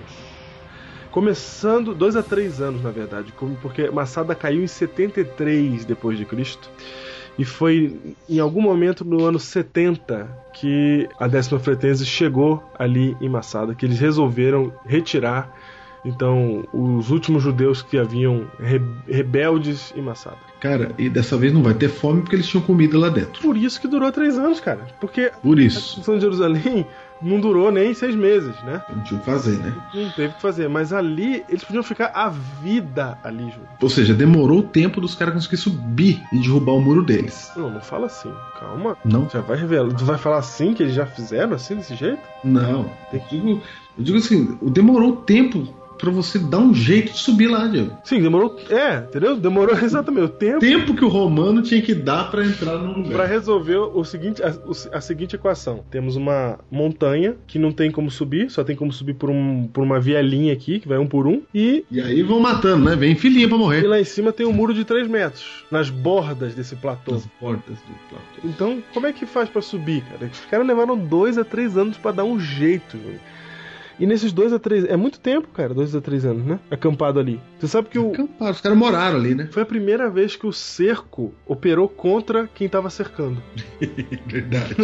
[1.11, 6.71] Começando, dois a três anos, na verdade, porque Massada caiu em 73 depois de Cristo.
[7.38, 7.96] E foi
[8.29, 13.85] em algum momento no ano 70 que a décima fretense chegou ali em Massada, que
[13.85, 15.53] eles resolveram retirar
[16.05, 20.37] então os últimos judeus que haviam re- rebeldes em Massada.
[20.61, 23.42] Cara, e dessa vez não vai ter fome porque eles tinham comida lá dentro.
[23.42, 24.87] Por isso que durou três anos, cara.
[25.01, 25.81] Porque Por a isso.
[25.81, 26.87] destruição de Jerusalém
[27.20, 28.83] não durou nem seis meses, né?
[28.94, 29.74] Não tinha o que fazer, né?
[29.94, 30.68] Não teve o que fazer.
[30.68, 33.68] Mas ali, eles podiam ficar a vida ali, Júlio.
[33.81, 37.50] Ou seja, demorou o tempo dos caras conseguirem subir e derrubar o muro deles.
[37.57, 38.33] Não, não fala assim.
[38.59, 38.96] Calma.
[39.05, 39.29] Não?
[39.29, 39.92] Já vai revelar.
[39.94, 42.22] Tu vai falar assim que eles já fizeram, assim, desse jeito?
[42.44, 42.90] Não.
[43.12, 43.62] Eu digo,
[43.98, 45.66] eu digo assim, demorou tempo
[45.98, 47.96] pra você dar um jeito de subir lá, Diego.
[48.04, 48.56] Sim, demorou.
[48.70, 49.37] É, entendeu?
[49.37, 53.02] Demorou exatamente o tempo Tempo que o romano tinha que dar pra entrar no para
[53.02, 53.28] lugar.
[53.28, 54.54] resolver o seguinte, a,
[54.92, 55.85] a seguinte equação.
[55.90, 59.82] Temos uma montanha que não tem como subir, só tem como subir por, um, por
[59.82, 62.96] uma vielinha aqui, que vai um por um, e, E aí vão matando, né?
[62.96, 63.87] Vem filhinha pra e morrer.
[63.87, 67.12] lá em cima tem um muro de 3 metros, nas bordas desse platô.
[67.12, 68.24] Nas portas do platô.
[68.44, 70.30] Então, como é que faz pra subir, cara?
[70.32, 73.20] Os caras levaram dois a três anos pra dar um jeito, Júlio.
[73.98, 74.85] E nesses dois a três.
[74.85, 76.61] É muito tempo, cara, dois a três anos, né?
[76.70, 77.40] Acampado ali.
[77.59, 78.12] Você sabe que o.
[78.12, 79.48] Acamparam, os caras moraram ali, né?
[79.50, 83.42] Foi a primeira vez que o cerco operou contra quem tava cercando.
[84.26, 84.74] Verdade.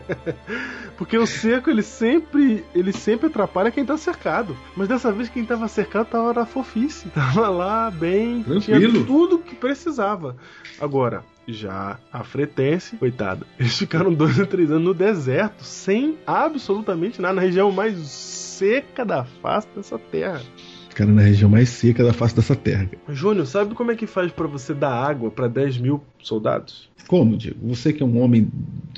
[0.96, 2.64] Porque o cerco, ele sempre.
[2.74, 4.56] ele sempre atrapalha quem tá cercado.
[4.76, 7.08] Mas dessa vez quem tava cercado tava na fofice.
[7.10, 8.42] Tava lá bem.
[8.42, 9.04] Tinha Tranquilo.
[9.04, 10.36] tudo que precisava.
[10.80, 17.20] Agora, já a Fretense, coitada, eles ficaram dois a três anos no deserto, sem absolutamente
[17.20, 20.40] nada, na região mais seca da face dessa terra.
[20.88, 22.88] Os caras na região mais seca da face dessa terra.
[23.08, 26.88] Júnior, sabe como é que faz pra você dar água pra 10 mil soldados?
[27.06, 27.58] Como, Diego?
[27.68, 28.50] Você que é um homem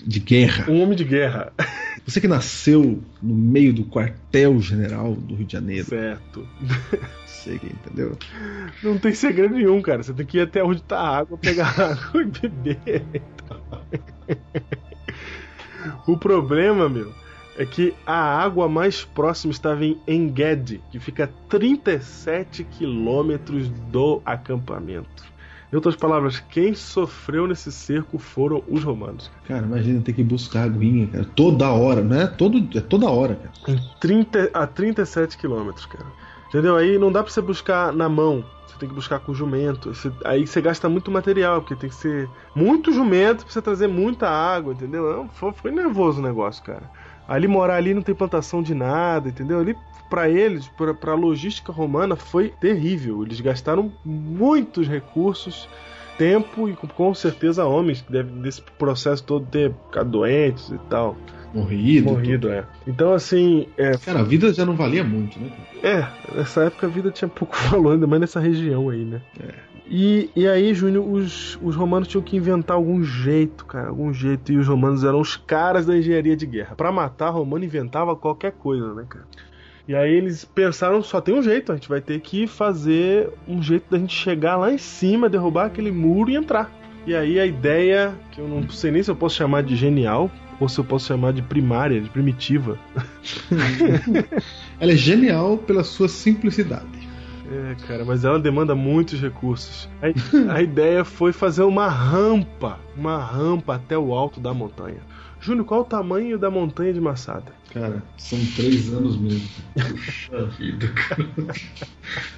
[0.07, 0.71] de guerra.
[0.71, 1.53] Um homem de guerra.
[2.09, 5.85] Você que nasceu no meio do quartel-general do Rio de Janeiro.
[5.85, 6.49] Certo.
[7.45, 8.19] Que entendeu?
[8.83, 10.03] Não tem segredo nenhum, cara.
[10.03, 13.23] Você tem que ir até onde tá a água, pegar água e beber.
[16.07, 17.11] o problema, meu,
[17.57, 24.21] é que a água mais próxima estava em Engedi, que fica a 37 quilômetros do
[24.27, 25.25] acampamento.
[25.71, 29.31] Em outras palavras, quem sofreu nesse cerco foram os romanos.
[29.47, 31.25] Cara, imagina ter que buscar aguinha, cara.
[31.37, 32.27] Toda hora, não é?
[32.27, 33.53] Todo, é toda hora, cara.
[33.69, 36.07] Em 30, a 37 quilômetros, cara.
[36.49, 36.77] Entendeu?
[36.77, 38.43] Aí não dá pra você buscar na mão.
[38.67, 39.93] Você tem que buscar com jumento.
[39.95, 43.89] Você- aí você gasta muito material, porque tem que ser muito jumento pra você trazer
[43.89, 45.15] muita água, entendeu?
[45.15, 46.91] Não, foi, foi nervoso o negócio, cara.
[47.27, 49.59] Ali morar ali não tem plantação de nada, entendeu?
[49.61, 49.77] Ali
[50.09, 53.23] pra eles, pra, pra logística romana, foi terrível.
[53.23, 55.69] Eles gastaram muitos recursos,
[56.17, 61.17] tempo e com, certeza homens que devem desse processo todo ter ficado doentes e tal.
[61.55, 62.11] Morrido.
[62.11, 62.65] Morrido, é.
[62.87, 65.51] Então assim, é, Cara, a vida já não valia muito, né?
[65.83, 69.23] é, nessa época a vida tinha pouco valor, ainda mais nessa região aí, né?
[69.91, 74.53] E, e aí, Júnior, os, os romanos tinham que inventar algum jeito, cara, algum jeito.
[74.53, 76.75] E os romanos eram os caras da engenharia de guerra.
[76.77, 79.25] Pra matar, romano inventava qualquer coisa, né, cara?
[79.89, 83.63] E aí eles pensaram, só tem um jeito, a gente vai ter que fazer um
[83.63, 86.71] jeito da gente chegar lá em cima, derrubar aquele muro e entrar.
[87.07, 90.31] E aí a ideia, que eu não sei nem se eu posso chamar de genial,
[90.61, 92.79] ou se eu posso chamar de primária, de primitiva,
[94.79, 97.09] Ela é genial pela sua simplicidade.
[97.51, 99.89] É, cara, mas ela demanda muitos recursos.
[100.03, 105.01] A, a ideia foi fazer uma rampa, uma rampa até o alto da montanha.
[105.49, 107.53] Júnior, qual o tamanho da montanha de Massada?
[107.73, 109.47] Cara, são três anos mesmo.
[109.75, 111.29] Puxa vida, cara.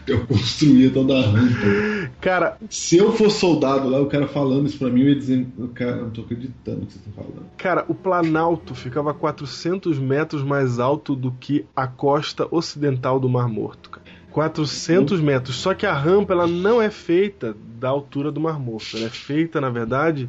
[0.07, 2.11] Eu construía toda a rampa.
[2.21, 5.47] Cara, Se eu fosse soldado lá, o cara falando isso pra mim, eu ia dizer,
[5.75, 7.47] cara, não tô acreditando que você tá falando.
[7.57, 13.29] cara, o Planalto ficava a 400 metros mais alto do que a costa ocidental do
[13.29, 14.07] Mar Morto, cara.
[14.33, 15.57] 400 metros.
[15.57, 18.97] Só que a rampa ela não é feita da altura do Mar Morto.
[18.97, 20.29] Ela é feita, na verdade,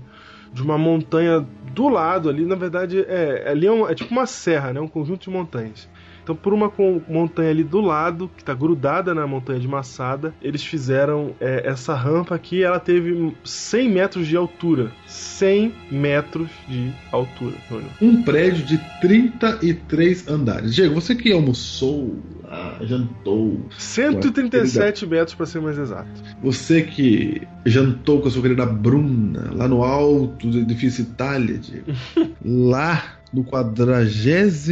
[0.53, 2.45] de uma montanha do lado ali.
[2.45, 4.79] Na verdade, é, ali é, um- é tipo uma serra, né?
[4.81, 5.87] Um conjunto de montanhas.
[6.31, 6.71] Então, por uma
[7.09, 11.93] montanha ali do lado, que está grudada na montanha de Massada, eles fizeram é, essa
[11.93, 12.63] rampa aqui.
[12.63, 14.91] Ela teve 100 metros de altura.
[15.05, 17.89] 100 metros de altura, Júnior.
[18.01, 20.73] Um prédio de 33 andares.
[20.73, 22.17] Diego, você que almoçou,
[22.49, 26.09] ah, jantou, 137 metros, para ser mais exato.
[26.41, 31.91] você que jantou com a sua querida Bruna, lá no alto do edifício Itália, Diego,
[32.43, 34.69] lá no 46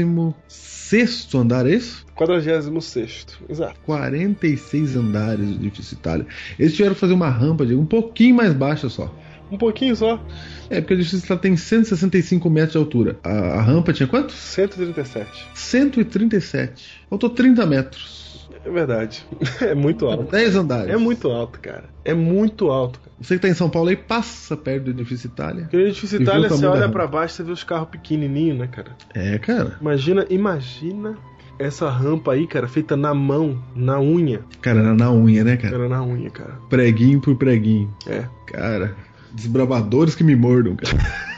[1.36, 2.06] andar, é isso?
[2.16, 3.80] 46, exato.
[3.86, 6.26] 46 andares do edifício Itália.
[6.58, 9.14] Eles tiveram que fazer uma rampa, Diego, um pouquinho mais baixa só.
[9.52, 10.24] Um pouquinho só.
[10.70, 13.20] É, porque o Itália tem 165 metros de altura.
[13.24, 14.32] A, a rampa tinha quanto?
[14.32, 15.48] 137.
[15.54, 17.02] 137.
[17.10, 18.29] Faltou 30 metros.
[18.66, 19.26] É verdade.
[19.62, 20.32] É muito alto.
[20.32, 20.94] 10 andares.
[20.94, 21.86] É muito alto, cara.
[22.04, 23.00] É muito alto.
[23.00, 23.12] Cara.
[23.22, 25.64] Você que tá em São Paulo aí, passa perto do edifício Itália.
[25.64, 26.94] Porque no edifício Itália, o você olha rampa.
[26.94, 28.96] pra baixo, você vê os carros pequenininhos, né, cara?
[29.14, 29.78] É, cara.
[29.82, 31.18] Imagina, imagina
[31.60, 34.42] essa rampa aí, cara, feita na mão, na unha.
[34.62, 35.76] Cara, era na unha, né, cara?
[35.76, 36.54] Era na unha, cara.
[36.70, 37.94] Preguinho por preguinho.
[38.08, 38.24] É.
[38.48, 38.96] Cara,
[39.34, 40.98] desbravadores que me mordam, cara.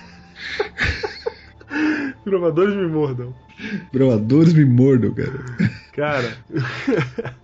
[2.23, 3.33] Gravadores me mordam.
[3.91, 5.39] Desbravadores me mordam, cara.
[5.93, 6.37] Cara,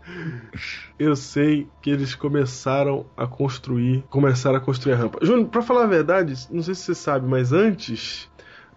[0.98, 5.20] eu sei que eles começaram a construir, começaram a construir a rampa.
[5.22, 8.30] Júnior, pra falar a verdade, não sei se você sabe, mas antes,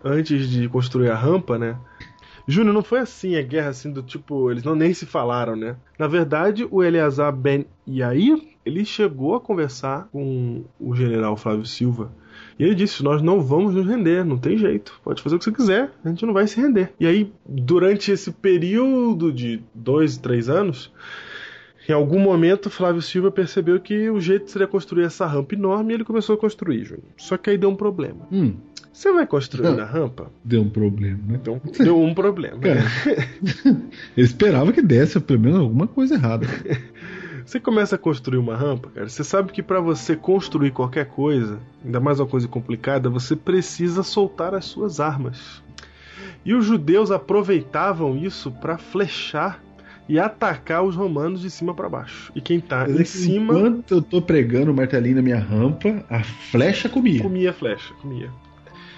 [0.05, 1.77] antes de construir a rampa, né?
[2.49, 5.77] Júnior, não foi assim a guerra assim do tipo, eles não nem se falaram, né?
[5.97, 12.11] Na verdade, o Eleazar Ben Yair, ele chegou a conversar com o general Flávio Silva
[12.61, 15.01] e ele disse: Nós não vamos nos render, não tem jeito.
[15.03, 16.93] Pode fazer o que você quiser, a gente não vai se render.
[17.01, 20.93] E aí, durante esse período de dois, três anos,
[21.89, 25.97] em algum momento, Flávio Silva percebeu que o jeito seria construir essa rampa enorme e
[25.97, 27.07] ele começou a construir, Júnior.
[27.17, 28.29] Só que aí deu um problema.
[28.31, 28.55] Hum,
[28.93, 30.31] Você vai construir a rampa?
[30.45, 31.39] deu um problema, né?
[31.41, 32.59] Então, deu um problema.
[32.59, 32.85] Cara,
[34.17, 36.47] eu esperava que desse pelo menos alguma coisa errada.
[37.45, 39.09] Você começa a construir uma rampa, cara.
[39.09, 44.03] Você sabe que para você construir qualquer coisa, ainda mais uma coisa complicada, você precisa
[44.03, 45.63] soltar as suas armas.
[46.45, 49.63] E os judeus aproveitavam isso para flechar
[50.09, 52.33] e atacar os romanos de cima para baixo.
[52.35, 55.39] E quem tá dizer em que cima Enquanto eu tô pregando o martelinho na minha
[55.39, 57.23] rampa, a flecha comia.
[57.23, 58.29] comia flecha, comia.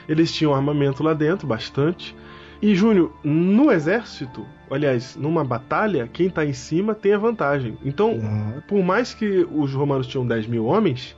[0.09, 2.17] Eles tinham armamento lá dentro, bastante.
[2.63, 7.77] E Júnior, no exército, aliás, numa batalha, quem tá em cima tem a vantagem.
[7.85, 8.63] Então, Claro.
[8.69, 11.17] por mais que os romanos tinham 10 mil homens,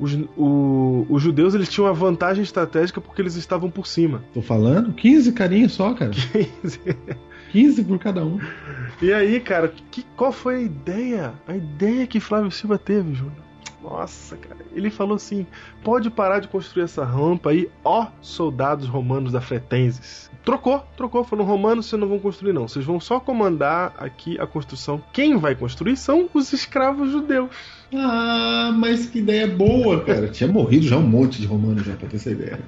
[0.00, 4.24] Os, o- os judeus eles tinham uma vantagem estratégica porque eles estavam por cima.
[4.34, 4.92] Tô falando?
[4.94, 6.10] 15 carinhas só, cara.
[7.52, 8.40] 15 por cada um.
[9.00, 11.34] E aí, cara, que, qual foi a ideia?
[11.46, 13.36] A ideia que Flávio Silva teve, Júnior?
[13.82, 14.60] Nossa, cara.
[14.72, 15.46] Ele falou assim:
[15.82, 20.30] pode parar de construir essa rampa aí, ó, soldados romanos da Fretenses.
[20.44, 21.24] Trocou, trocou.
[21.24, 22.68] Falou: romanos vocês não vão construir, não.
[22.68, 25.02] Vocês vão só comandar aqui a construção.
[25.12, 27.50] Quem vai construir são os escravos judeus.
[27.94, 30.28] Ah, mas que ideia boa, cara.
[30.28, 32.58] Tinha morrido já um monte de romano já pra ter essa ideia.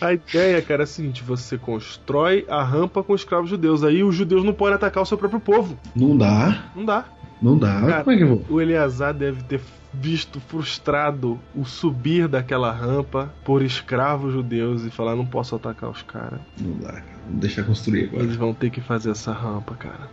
[0.00, 3.82] A ideia, cara, é a seguinte: você constrói a rampa com escravos judeus.
[3.82, 5.76] Aí os judeus não podem atacar o seu próprio povo.
[5.96, 7.04] Não dá, Não dá.
[7.42, 7.80] não dá.
[7.80, 8.44] Cara, Como é que eu vou?
[8.48, 9.60] O Eleazar deve ter
[10.00, 16.02] visto frustrado o subir daquela rampa por escravos judeus e falar: não posso atacar os
[16.02, 16.40] caras.
[16.60, 17.04] Não dá, cara.
[17.26, 18.22] Vamos deixar construir agora.
[18.24, 20.10] Eles vão ter que fazer essa rampa, cara.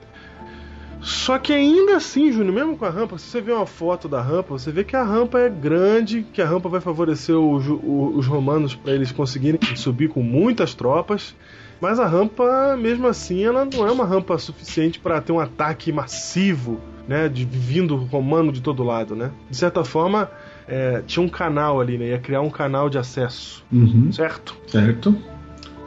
[1.01, 4.21] Só que ainda assim, Júnior, mesmo com a rampa, se você vê uma foto da
[4.21, 8.75] rampa, você vê que a rampa é grande, que a rampa vai favorecer os romanos
[8.75, 11.36] para eles conseguirem subir com muitas tropas.
[11.82, 15.91] Mas a rampa, mesmo assim, ela não é uma rampa suficiente para ter um ataque
[15.91, 17.27] massivo, né?
[17.29, 19.31] De vindo romano de todo lado, né?
[19.49, 20.29] De certa forma,
[20.67, 22.07] é, tinha um canal ali, né?
[22.09, 24.55] Ia criar um canal de acesso, Uhum, certo?
[24.67, 25.15] certo.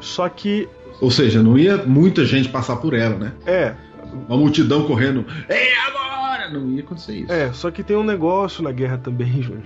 [0.00, 0.68] Só que,
[1.00, 3.32] Ou seja, não ia muita gente passar por ela, né?
[3.46, 3.74] é,
[4.28, 5.24] Uma multidão correndo.
[5.48, 6.50] Ei, agora!
[6.50, 7.32] Não ia acontecer isso.
[7.32, 9.62] É, só que tem um negócio na guerra também, Júnior.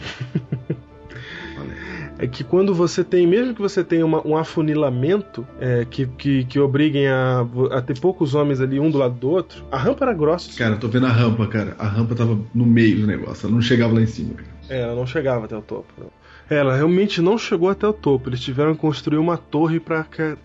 [2.18, 6.44] É que quando você tem, mesmo que você tenha uma- um afunilamento é, que, que,
[6.44, 10.04] que obriguem a, a ter poucos homens ali um do lado do outro, a rampa
[10.04, 10.56] era grossa.
[10.58, 11.76] Cara, eu tô vendo a rampa, cara.
[11.78, 13.46] A rampa tava no meio do negócio.
[13.46, 14.48] Ela não chegava lá em cima, cara.
[14.68, 15.86] É, ela não chegava até o topo.
[15.96, 16.08] não.
[16.50, 18.28] É, Ela realmente não chegou até o topo.
[18.30, 20.36] Eles tiveram que construir uma torre para que, a-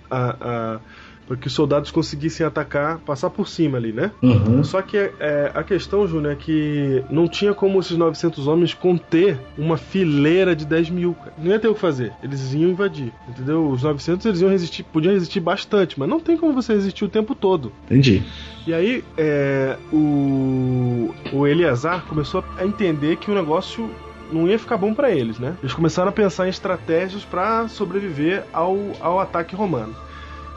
[0.42, 0.80] a-
[1.28, 4.12] pra que os soldados conseguissem atacar, passar por cima ali, né?
[4.24, 4.64] Aham.
[4.64, 9.38] Só que é, a questão, Júnior, é que não tinha como esses 900 homens conter
[9.58, 11.14] uma fileira de 10 mil.
[11.14, 11.34] cara.
[11.38, 12.12] Não ia ter o que fazer.
[12.22, 13.70] Eles iam invadir, entendeu?
[13.70, 17.10] Os 900 eles iam resistir, podiam resistir bastante, mas não tem como você resistir o
[17.10, 17.72] tempo todo.
[17.86, 18.22] Entendi.
[18.66, 23.90] E aí, é, o, o Eleazar começou a entender que o negócio
[24.32, 25.56] não ia ficar bom pra eles, né?
[25.62, 29.94] Eles começaram a pensar em estratégias pra sobreviver ao, ao ataque romano.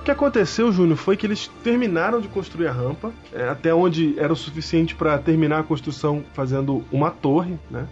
[0.07, 4.17] O que aconteceu, Júnior, foi que eles terminaram de construir a rampa, é, até onde
[4.17, 7.89] era o suficiente pra terminar a construção fazendo uma torre, né?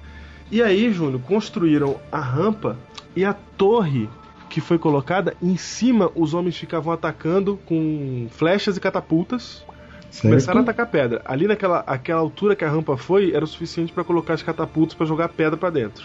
[0.48, 2.78] E aí, Júnior, construíram a rampa
[3.16, 4.08] e a torre
[4.48, 9.64] que foi colocada em cima, os homens ficavam atacando com flechas e catapultas.
[10.22, 10.70] Começaram a Certo.
[10.70, 11.20] atacar pedra.
[11.24, 14.94] Ali naquela aquela altura que a rampa foi, era o suficiente para colocar as catapultas
[14.94, 16.04] para jogar pedra para dentro.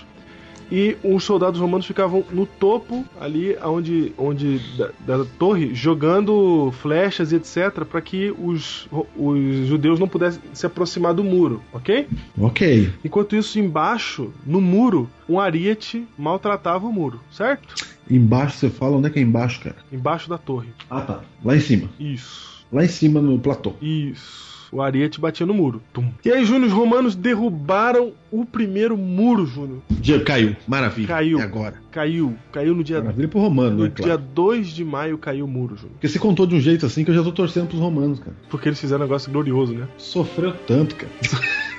[0.72, 7.32] E os soldados romanos ficavam no topo, ali onde, onde da, da torre, jogando flechas
[7.32, 12.07] e etc, para que os, os judeus não pudessem se aproximar do muro, ok?
[12.38, 12.93] Ok.
[13.03, 17.76] Enquanto isso, embaixo, no muro, um ariete maltratava o muro, certo?
[18.09, 19.76] Embaixo você fala, onde é que é embaixo, cara?
[19.91, 20.70] Embaixo da torre.
[20.89, 21.22] Ah, tá.
[21.43, 21.89] Lá em cima.
[21.99, 22.65] Isso.
[22.72, 23.74] Lá em cima no platô.
[23.82, 24.48] Isso.
[24.72, 25.82] O ariete batia no muro.
[25.91, 26.11] Tum.
[26.24, 29.80] E aí, Júnior, os romanos derrubaram o primeiro muro, Júnior.
[29.89, 30.55] Dia caiu.
[30.67, 31.07] Maravilha.
[31.07, 31.39] Caiu.
[31.39, 31.74] E agora?
[31.91, 32.36] Caiu.
[32.51, 32.99] Caiu no dia.
[32.99, 33.91] Maravilha pro romano, No né?
[33.95, 34.22] dia Claro.
[34.36, 35.93] 2 de maio caiu o muro, Júnior.
[35.93, 38.36] Porque você contou de um jeito assim que eu já tô torcendo pros romanos, cara.
[38.49, 39.88] Porque eles fizeram um negócio glorioso, né?
[39.97, 41.11] Sofreu tanto, cara.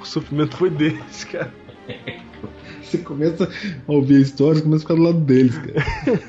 [0.00, 1.52] O sofrimento foi deles, cara.
[2.80, 3.48] Você começa
[3.88, 6.20] a ouvir a história e começa a ficar do lado deles, cara.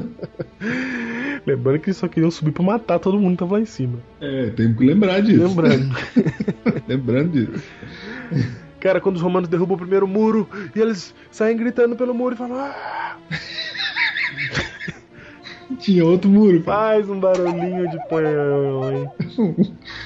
[1.46, 3.98] Lembrando que eles só queriam subir pra matar todo mundo que tava lá em cima.
[4.20, 5.46] É, tem que lembrar disso.
[5.46, 5.96] Lembrando.
[6.86, 7.64] Lembrando disso.
[8.78, 12.38] Cara, quando os romanos derrubam o primeiro muro e eles saem gritando pelo muro e
[12.38, 13.16] falam: ah,
[15.78, 16.78] Tinha outro muro, cara.
[16.78, 18.24] faz um barulhinho de põe.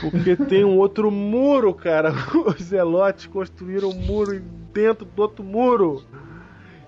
[0.00, 2.12] Porque tem um outro muro, cara.
[2.46, 4.40] Os zelotes construíram um muro
[4.72, 6.02] dentro do outro muro.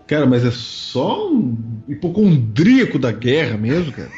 [0.07, 1.57] Cara, mas é só um
[1.89, 4.11] hipocondríaco da guerra mesmo, cara.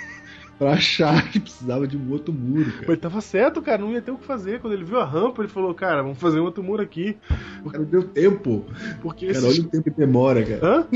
[0.58, 2.92] Pra achar que precisava de um outro muro, Mas cara.
[2.92, 4.60] ele tava certo, cara, não ia ter o que fazer.
[4.60, 7.16] Quando ele viu a rampa, ele falou: Cara, vamos fazer um outro muro aqui.
[7.64, 8.64] O cara deu tempo.
[9.00, 9.58] Porque Cara, esses...
[9.58, 10.60] olha o tempo que demora, cara.
[10.66, 10.86] Hã?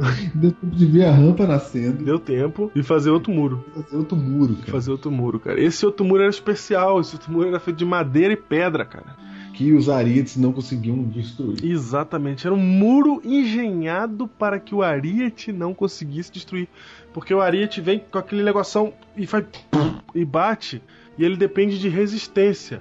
[0.34, 3.62] Deu tempo de ver a rampa nascendo Deu tempo e fazer outro muro.
[3.74, 4.72] fazer outro muro, cara.
[4.72, 5.60] Fazer outro muro, cara.
[5.60, 6.98] Esse outro muro era especial.
[7.00, 9.16] Esse outro muro era feito de madeira e pedra, cara.
[9.52, 11.62] Que os arites não conseguiam destruir.
[11.62, 12.46] Exatamente.
[12.46, 16.66] Era um muro engenhado para que o Ariete não conseguisse destruir.
[17.12, 19.44] Porque o Ariete vem com aquele negoção e faz.
[20.14, 20.82] e bate.
[21.18, 22.80] E ele depende de resistência.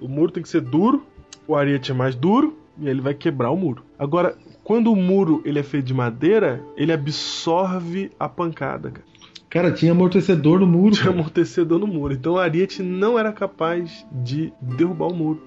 [0.00, 1.04] O muro tem que ser duro,
[1.46, 3.82] o Ariete é mais duro, e ele vai quebrar o muro.
[3.98, 9.06] Agora, quando o muro ele é feito de madeira, ele absorve a pancada, cara.
[9.48, 10.92] Cara, tinha amortecedor no muro.
[10.94, 11.16] Tinha Cara.
[11.16, 12.14] amortecedor no muro.
[12.14, 15.42] Então o Ariete não era capaz de derrubar o muro.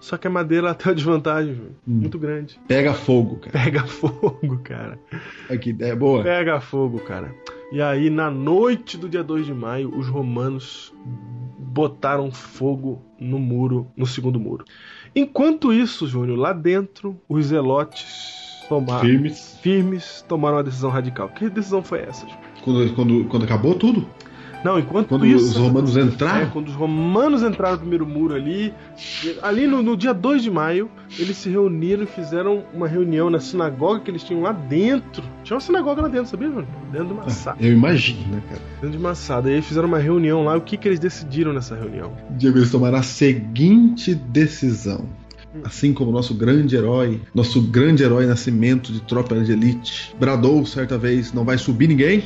[0.00, 1.68] Só que a madeira ela tem uma desvantagem, Hum.
[1.86, 2.60] muito grande.
[2.68, 3.52] Pega fogo, cara.
[3.64, 4.98] Pega fogo, cara.
[5.60, 6.22] Que ideia boa.
[6.22, 7.34] Pega fogo, cara.
[7.72, 10.92] E aí, na noite do dia 2 de maio, os romanos
[11.58, 14.64] botaram fogo no muro, no segundo muro.
[15.14, 19.58] Enquanto isso, Júnior, lá dentro, os zelotes tomaram, Firmes.
[19.62, 21.28] firmes tomaram uma decisão radical.
[21.28, 22.22] Que decisão foi essa?
[22.22, 22.38] Júnior?
[22.64, 24.06] Quando, quando, quando acabou tudo?
[24.64, 25.44] Não, enquanto Quando isso.
[25.46, 26.50] os romanos É, entraram?
[26.50, 28.74] quando os romanos entraram no primeiro muro ali,
[29.42, 33.40] ali no, no dia 2 de maio, eles se reuniram e fizeram uma reunião na
[33.40, 35.22] sinagoga que eles tinham lá dentro.
[35.44, 36.66] Tinha uma sinagoga lá dentro, sabia, Júnior?
[36.92, 37.56] Dentro de uma sala.
[37.60, 38.60] Eu imagino, né, cara?
[38.82, 39.50] Dentro de uma sala.
[39.50, 40.56] E aí fizeram uma reunião lá.
[40.56, 42.12] O que, que eles decidiram nessa reunião?
[42.30, 45.04] Diego, eles tomaram a seguinte decisão.
[45.64, 50.96] Assim como nosso grande herói, nosso grande herói nascimento de tropa de elite, bradou certa
[50.96, 52.22] vez: não vai subir ninguém.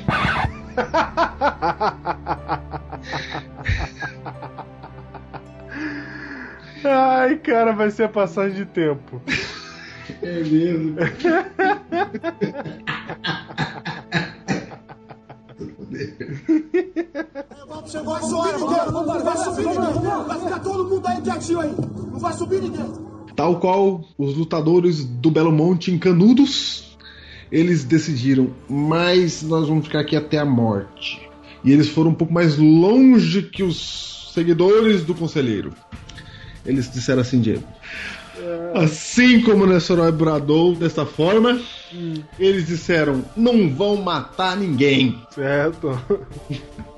[6.85, 9.23] Ai, cara, vai ser a passagem de tempo.
[10.23, 10.97] É mesmo.
[17.87, 20.25] Chegou a hora, vambora, vambora, vai subir ninguém.
[20.27, 21.75] Vai ficar todo mundo aí quietinho aí.
[22.13, 22.87] Não vai subir ninguém.
[23.37, 26.94] Tal qual os lutadores do Belo Monte em Canudos,
[27.55, 31.23] eles decidiram, mas nós vamos ficar aqui até a morte.
[31.63, 35.73] E eles foram um pouco mais longe que os seguidores do conselheiro.
[36.67, 37.63] Eles disseram assim, Diego.
[38.75, 41.61] Assim como nosso herói bradou dessa forma,
[42.41, 45.17] eles disseram: não vão matar ninguém.
[45.31, 45.91] Certo.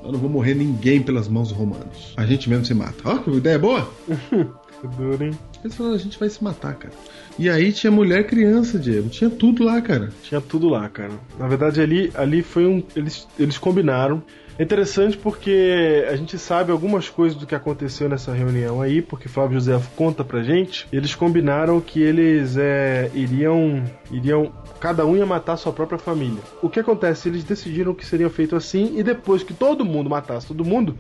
[0.03, 2.15] Nós não vamos morrer ninguém pelas mãos dos romanos.
[2.17, 2.97] A gente mesmo se mata.
[3.05, 3.87] Ó, que ideia boa!
[4.97, 5.39] Duro, hein?
[5.63, 6.95] Eles falaram: a gente vai se matar, cara.
[7.39, 9.09] E aí tinha mulher, criança, Diego.
[9.09, 10.11] Tinha tudo lá, cara.
[10.22, 11.12] Tinha tudo lá, cara.
[11.39, 12.82] Na verdade, ali, ali foi um.
[12.95, 14.22] Eles, eles combinaram.
[14.59, 19.28] É interessante porque a gente sabe algumas coisas do que aconteceu nessa reunião aí, porque
[19.28, 20.87] Flávio José conta pra gente.
[20.91, 23.84] Eles combinaram que eles é, iriam.
[24.11, 24.51] iriam.
[24.80, 26.41] Cada um ia matar sua própria família.
[26.62, 27.28] O que acontece?
[27.28, 30.97] Eles decidiram que seria feito assim, e depois que todo mundo matasse todo mundo,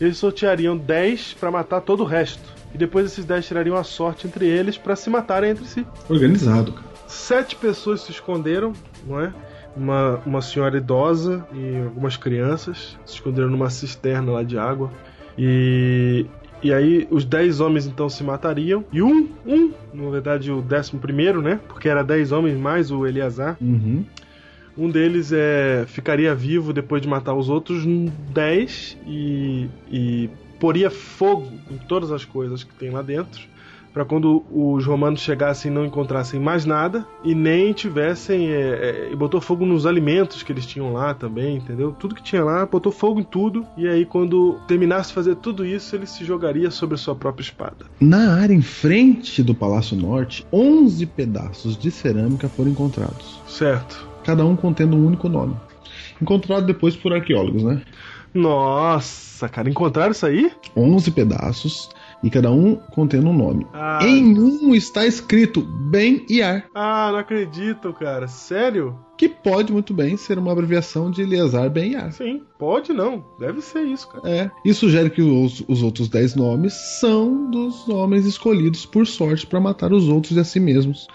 [0.00, 2.59] eles sorteariam 10 pra matar todo o resto.
[2.74, 5.86] E depois esses 10 tirariam a sorte entre eles pra se matarem entre si.
[6.08, 6.86] Organizado, cara.
[7.06, 8.72] Sete pessoas se esconderam,
[9.06, 9.32] não é?
[9.76, 14.90] Uma, uma senhora idosa e algumas crianças se esconderam numa cisterna lá de água.
[15.36, 16.26] E,
[16.62, 18.84] e aí os dez homens então se matariam.
[18.92, 21.58] E um, um, na verdade o décimo primeiro, né?
[21.66, 23.56] Porque era dez homens mais o Eleazar.
[23.60, 24.04] Uhum.
[24.78, 27.84] Um deles é, ficaria vivo depois de matar os outros
[28.32, 30.30] dez e, e
[30.60, 33.48] poria fogo em todas as coisas que tem lá dentro.
[33.92, 38.48] Pra quando os romanos chegassem não encontrassem mais nada e nem tivessem.
[38.48, 41.90] é, é, e botou fogo nos alimentos que eles tinham lá também, entendeu?
[41.98, 43.66] Tudo que tinha lá, botou fogo em tudo.
[43.76, 47.42] E aí, quando terminasse de fazer tudo isso, ele se jogaria sobre a sua própria
[47.42, 47.86] espada.
[47.98, 53.40] Na área em frente do Palácio Norte, 11 pedaços de cerâmica foram encontrados.
[53.48, 54.08] Certo.
[54.22, 55.56] Cada um contendo um único nome.
[56.22, 57.82] Encontrado depois por arqueólogos, né?
[58.32, 60.50] Nossa, cara, encontraram isso aí?
[60.76, 61.88] 11 pedaços
[62.22, 63.66] e cada um contendo um nome.
[63.72, 64.00] Ah.
[64.02, 68.26] Em um está escrito Ben Yar, Ah, não acredito, cara.
[68.28, 68.98] Sério?
[69.20, 72.10] que pode muito bem ser uma abreviação de Eleazar Ben Yar.
[72.10, 73.22] Sim, pode não.
[73.38, 74.26] Deve ser isso, cara.
[74.26, 79.46] É, e sugere que os, os outros 10 nomes são dos homens escolhidos por sorte
[79.46, 81.06] para matar os outros e a si mesmos,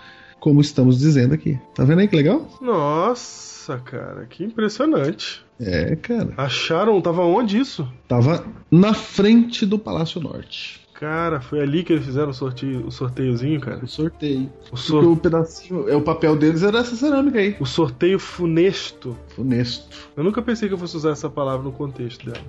[0.45, 1.59] como estamos dizendo aqui.
[1.73, 2.47] Tá vendo aí que legal?
[2.61, 5.43] Nossa, cara, que impressionante.
[5.59, 6.35] É, cara.
[6.37, 7.91] Acharam, tava onde isso?
[8.07, 10.85] Tava na frente do Palácio Norte.
[10.93, 13.83] Cara, foi ali que eles fizeram o, sorteio, o sorteiozinho, cara.
[13.83, 14.51] O sorteio.
[14.71, 17.55] O, sor- o pedacinho, é o papel deles era essa cerâmica aí.
[17.59, 19.17] o sorteio funesto.
[19.35, 19.97] Funesto.
[20.15, 22.45] Eu nunca pensei que eu fosse usar essa palavra no contexto dela.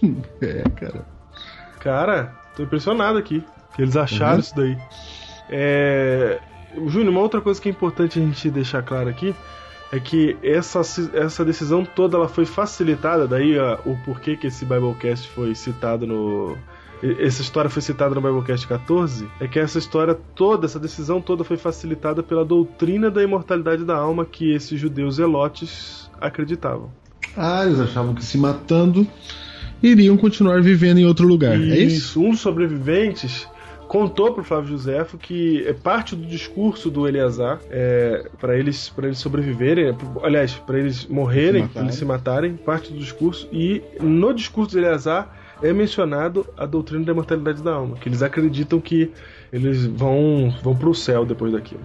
[0.40, 1.04] É, cara.
[1.80, 3.42] Cara, tô impressionado aqui.
[3.74, 4.40] Que eles acharam Uhum.
[4.40, 4.78] isso daí.
[5.50, 6.38] É.
[6.86, 9.34] Júnior, uma outra coisa que é importante a gente deixar claro aqui
[9.92, 10.80] é que essa,
[11.14, 16.06] essa decisão toda ela foi facilitada, daí a- o porquê que esse Biblecast foi citado
[16.06, 16.56] no.
[17.18, 21.42] Essa história foi citada no Biblecast 14, é que essa história toda, essa decisão toda
[21.42, 26.90] foi facilitada pela doutrina da imortalidade da alma que esses judeus zelotes acreditavam.
[27.36, 29.06] Ah, eles achavam que se matando
[29.82, 31.54] iriam continuar vivendo em outro lugar.
[31.54, 32.20] É isso?
[32.22, 33.48] Um dos sobreviventes
[33.90, 39.08] contou pro Flávio Josefo que é parte do discurso do Eleazar é, para eles para
[39.08, 43.82] eles sobreviverem, é, aliás, para eles morrerem, pra eles se matarem, parte do discurso e
[44.00, 48.80] no discurso do Eleazar é mencionado a doutrina da imortalidade da alma, que eles acreditam
[48.80, 49.10] que
[49.52, 51.82] eles vão vão pro céu depois daquilo.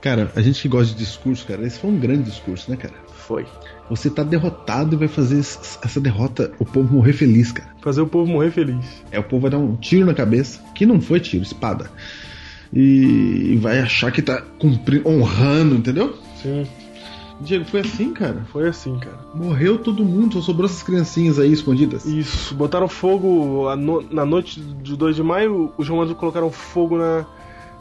[0.00, 2.94] Cara, a gente que gosta de discurso, cara, esse foi um grande discurso, né, cara?
[3.26, 3.46] Foi.
[3.90, 7.68] Você tá derrotado e vai fazer essa derrota, o povo morrer feliz, cara.
[7.82, 8.84] Fazer o povo morrer feliz.
[9.10, 11.90] É, o povo vai dar um tiro na cabeça, que não foi tiro, espada.
[12.72, 16.14] e vai achar que tá cumprindo, honrando, entendeu?
[16.42, 16.66] Sim,
[17.40, 18.44] Diego, foi assim, cara.
[18.52, 19.18] foi assim, cara.
[19.34, 22.04] Morreu todo mundo, só sobrou essas criancinhas aí escondidas.
[22.04, 27.24] Isso, botaram fogo no- na noite de 2 de maio, os romanos colocaram fogo na,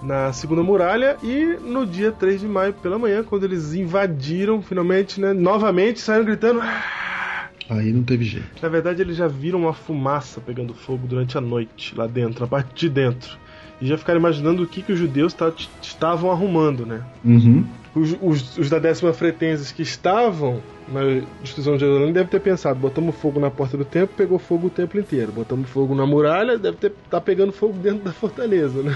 [0.03, 5.19] na segunda muralha e no dia 3 de maio pela manhã, quando eles invadiram finalmente,
[5.21, 6.59] né, novamente, saíram gritando.
[6.61, 8.47] "Ah!" Aí não teve jeito.
[8.61, 12.47] Na verdade, eles já viram uma fumaça pegando fogo durante a noite lá dentro, na
[12.47, 13.37] parte de dentro.
[13.81, 15.51] E já ficaram imaginando o que, que os judeus ta-
[15.81, 17.01] estavam arrumando, né?
[17.23, 17.65] Uhum.
[17.95, 21.01] Os, os- os da décima fretenses que estavam na
[21.41, 24.69] destruição de Jerusalém devem ter pensado: botamos fogo na porta do templo, pegou fogo o
[24.69, 25.31] templo inteiro.
[25.31, 28.95] Botamos fogo na muralha, deve ter tá pegando fogo dentro da fortaleza, né?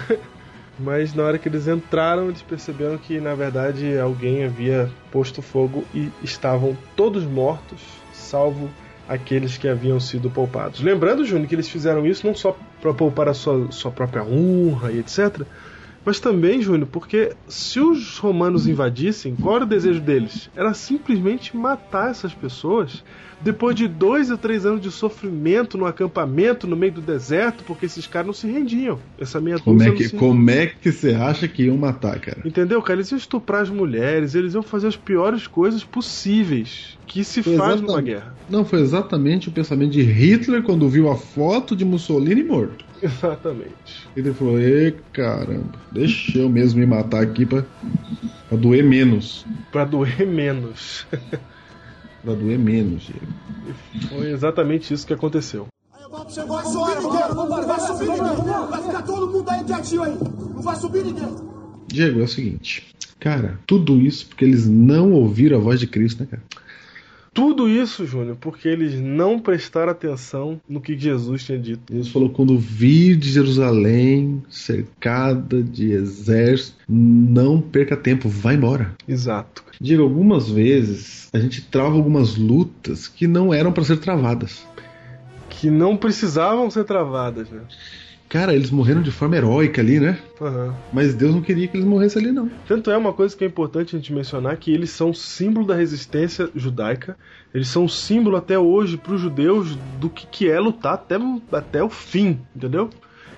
[0.80, 5.84] Mas na hora que eles entraram, eles perceberam que na verdade alguém havia posto fogo
[5.94, 7.82] e estavam todos mortos,
[8.14, 8.70] salvo
[9.08, 10.82] aqueles que haviam sido poupados.
[10.82, 14.92] Lembrando, Júnior, que eles fizeram isso não só para poupar a sua, sua própria honra
[14.92, 15.44] e etc.,
[16.06, 20.50] mas também, Júnior, porque se os romanos invadissem, qual era o desejo deles?
[20.56, 23.04] Era simplesmente matar essas pessoas
[23.40, 27.86] depois de dois ou três anos de sofrimento no acampamento, no meio do deserto, porque
[27.86, 29.00] esses caras não se rendiam.
[29.20, 32.42] Essa meia Como é, que, como é que você acha que iam matar, cara?
[32.46, 33.00] Entendeu, cara?
[33.00, 37.58] Eles iam estuprar as mulheres, eles iam fazer as piores coisas possíveis que se Foi
[37.58, 38.36] faz numa guerra.
[38.50, 42.86] Não, foi exatamente o pensamento de Hitler quando viu a foto de Mussolini morto.
[43.02, 44.08] Exatamente.
[44.16, 47.64] Ele falou: Ê, caramba, deixa eu mesmo me matar aqui pra,
[48.50, 49.46] pra doer menos.
[49.72, 51.06] Pra doer menos.
[52.24, 53.28] Pra doer menos, Diego.
[54.10, 55.68] Foi exatamente isso que aconteceu.
[55.94, 58.68] Aí o golpe chegou, vai subir ninguém, não vai subir ninguém.
[58.70, 60.18] Vai ficar todo mundo aí quietinho aí.
[60.54, 61.36] Não vai subir ninguém.
[61.88, 62.96] Diego, é o seguinte.
[63.20, 66.44] Cara, tudo isso porque eles não ouviram a voz de Cristo, né, cara?
[67.38, 71.94] Tudo isso, Júnior, porque eles não prestaram atenção no que Jesus tinha dito.
[71.94, 78.96] Jesus falou: quando vir de Jerusalém cercada de exército, não perca tempo, vá embora.
[79.08, 79.64] Exato.
[79.80, 84.66] Diego, algumas vezes a gente trava algumas lutas que não eram pra ser travadas.
[85.48, 87.62] Que não precisavam ser travadas, né?
[88.30, 90.20] Cara, eles morreram de forma heróica ali, né?
[90.42, 90.76] Aham.
[90.92, 92.50] Mas Deus não queria que eles morressem ali, não.
[92.68, 95.76] Tanto é uma coisa que é importante a gente mencionar que eles são símbolo da
[95.76, 97.18] resistência judaica.
[97.54, 101.16] Eles são símbolo até hoje para os judeus do que, que é lutar até,
[101.54, 102.90] até o fim, entendeu?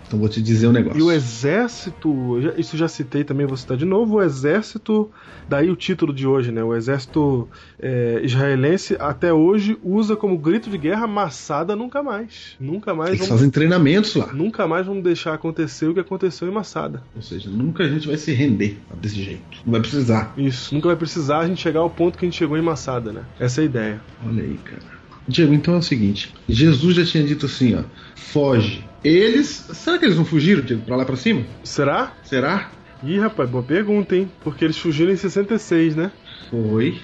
[0.10, 1.00] Então vou te dizer um negócio.
[1.00, 5.12] E o exército, isso já citei também, vou citar de novo, o exército,
[5.48, 6.64] daí o título de hoje, né?
[6.64, 7.48] O exército
[7.80, 12.56] é, israelense até hoje usa como grito de guerra Massada nunca mais.
[12.60, 14.34] Nunca mais Eles vamos, fazem treinamentos lá.
[14.34, 17.04] nunca mais vamos deixar acontecer o que aconteceu em Massada.
[17.16, 19.60] Ou seja, nunca a gente vai se render desse jeito.
[19.64, 20.34] Não vai precisar.
[20.36, 23.14] Isso, nunca vai precisar a gente chegar ao ponto que a gente chegou em Massada,
[23.14, 23.22] né?
[23.40, 24.02] Essa é a ideia.
[24.26, 24.82] Olha aí, cara.
[25.28, 27.84] Diego, então é o seguinte: Jesus já tinha dito assim, ó.
[28.16, 28.89] Foge.
[29.04, 29.48] Eles.
[29.74, 31.44] Será que eles não fugiram, Diego, pra lá pra cima?
[31.64, 32.14] Será?
[32.24, 32.72] Será?
[33.04, 34.30] Ih, rapaz, boa pergunta, hein?
[34.44, 36.12] Porque eles fugiram em 66, né?
[36.50, 37.00] Foi.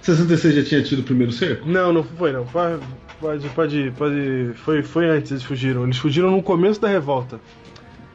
[0.00, 1.68] 66 já tinha tido o primeiro cerco?
[1.68, 2.46] Não, não foi não.
[2.46, 2.80] Pode,
[3.20, 4.52] pode, pode, pode.
[4.54, 5.84] Foi, foi antes eles fugiram.
[5.84, 7.40] Eles fugiram no começo da revolta.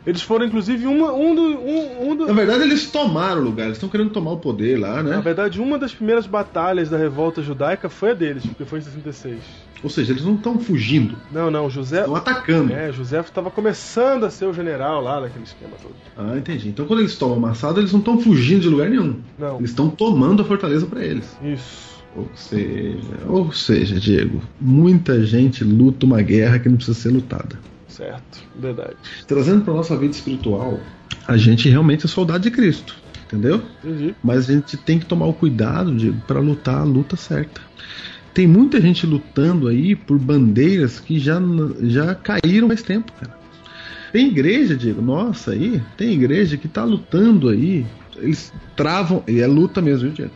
[0.06, 1.42] Eles foram, inclusive, uma, um do.
[1.42, 3.66] Um, um do Na verdade, eles tomaram o lugar.
[3.66, 5.22] Eles estão querendo tomar o poder lá, na né?
[5.22, 9.40] verdade, uma das primeiras batalhas da revolta judaica foi a deles, porque foi em 66.
[9.84, 11.16] Ou seja, eles não estão fugindo.
[11.32, 12.02] Não, não, José.
[12.02, 12.72] Estão atacando.
[12.72, 15.96] É, José estava começando a ser o general lá naquele esquema todo.
[16.16, 16.70] Ah, entendi.
[16.70, 19.20] Então quando eles tomam amassado, eles não estão fugindo de lugar nenhum.
[19.40, 19.58] Não.
[19.58, 21.36] Eles estão tomando a fortaleza pra eles.
[21.44, 21.92] Isso.
[22.16, 27.58] Ou seja, ou seja, Diego, muita gente luta uma guerra que não precisa ser lutada.
[27.88, 28.40] Certo.
[28.60, 28.96] Verdade.
[29.26, 30.80] Trazendo pra nossa vida espiritual,
[31.26, 33.62] a gente realmente é soldado de Cristo, entendeu?
[33.82, 34.14] Entendi.
[34.22, 35.96] Mas a gente tem que tomar o cuidado,
[36.28, 37.62] para lutar a luta certa.
[38.34, 41.42] Tem muita gente lutando aí por bandeiras que já,
[41.82, 43.40] já caíram faz tempo, cara.
[44.12, 47.86] Tem igreja, Diego, nossa aí, tem igreja que tá lutando aí.
[48.18, 50.32] Eles travam, e é luta mesmo, viu, Diego?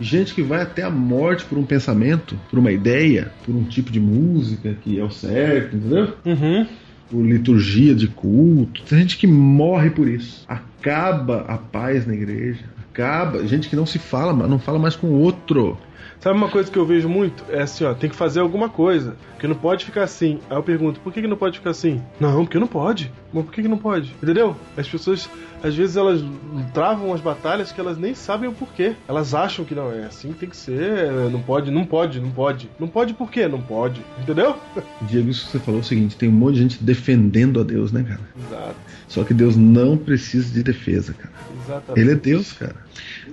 [0.00, 3.92] Gente que vai até a morte por um pensamento, por uma ideia, por um tipo
[3.92, 6.14] de música que é o certo, entendeu?
[6.24, 6.66] Uhum.
[7.10, 8.82] por liturgia de culto.
[8.82, 10.44] Tem gente que morre por isso.
[10.48, 12.64] Acaba a paz na igreja.
[12.90, 13.46] Acaba.
[13.46, 15.78] Gente que não se fala, não fala mais com o outro.
[16.24, 17.44] Sabe uma coisa que eu vejo muito?
[17.50, 19.14] É assim, ó, tem que fazer alguma coisa.
[19.32, 20.40] Porque não pode ficar assim.
[20.48, 22.00] Aí eu pergunto, por que, que não pode ficar assim?
[22.18, 23.12] Não, porque não pode.
[23.30, 24.10] Mas por que, que não pode?
[24.22, 24.56] Entendeu?
[24.74, 25.28] As pessoas,
[25.62, 26.24] às vezes, elas
[26.72, 28.94] travam as batalhas que elas nem sabem o porquê.
[29.06, 31.12] Elas acham que não é assim, tem que ser.
[31.30, 32.70] Não pode, não pode, não pode.
[32.80, 33.46] Não pode por quê?
[33.46, 34.00] Não pode.
[34.18, 34.56] Entendeu?
[35.06, 37.64] Diego, isso que você falou é o seguinte: tem um monte de gente defendendo a
[37.64, 38.20] Deus, né, cara?
[38.34, 38.76] Exato.
[39.08, 41.34] Só que Deus não precisa de defesa, cara.
[41.62, 42.00] Exatamente.
[42.00, 42.76] Ele é Deus, cara.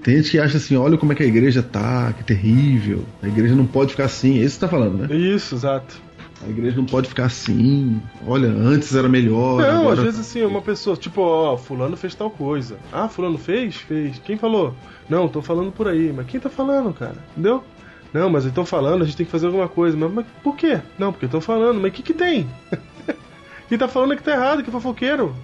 [0.04, 3.04] Tem gente que acha assim: olha como é que a igreja tá, que terrível.
[3.22, 4.40] A igreja não pode ficar assim.
[4.40, 5.16] É isso que você tá falando, né?
[5.16, 6.02] Isso, exato.
[6.44, 8.02] A igreja não pode ficar assim.
[8.26, 9.62] Olha, antes era melhor.
[9.62, 9.94] Não, agora...
[9.94, 12.78] às vezes assim, uma pessoa, tipo, ó, fulano fez tal coisa.
[12.92, 13.76] Ah, fulano fez?
[13.76, 14.18] Fez.
[14.20, 14.74] Quem falou?
[15.08, 16.12] Não, tô falando por aí.
[16.12, 17.18] Mas quem tá falando, cara?
[17.32, 17.64] Entendeu?
[18.12, 19.96] Não, mas estão falando, a gente tem que fazer alguma coisa.
[19.96, 20.80] Mas, mas por quê?
[20.98, 21.80] Não, porque estão falando.
[21.80, 22.50] Mas o que que tem?
[23.70, 25.36] quem tá falando é que tá errado, que é fofoqueiro.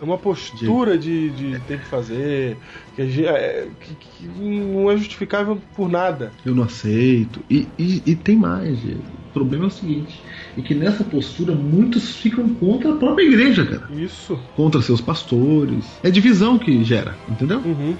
[0.00, 2.56] É uma postura de, de ter que fazer,
[2.96, 6.32] que, gente- é, que- que não é justificável por nada.
[6.44, 7.44] Eu não aceito.
[7.50, 9.02] E, e, e tem mais, Diego.
[9.28, 10.22] O problema é o seguinte:
[10.56, 13.86] é que nessa postura muitos ficam contra a própria igreja, cara.
[13.92, 14.36] Isso.
[14.54, 15.98] Contra seus pastores.
[16.02, 17.58] É divisão que gera, entendeu?
[17.60, 17.94] Uhum.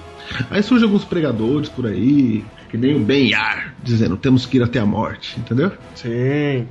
[0.50, 4.62] Aí surgem alguns pregadores por aí, que nem o Ben Yar, dizendo temos que ir
[4.62, 5.70] até a morte, entendeu?
[5.94, 6.68] Sim.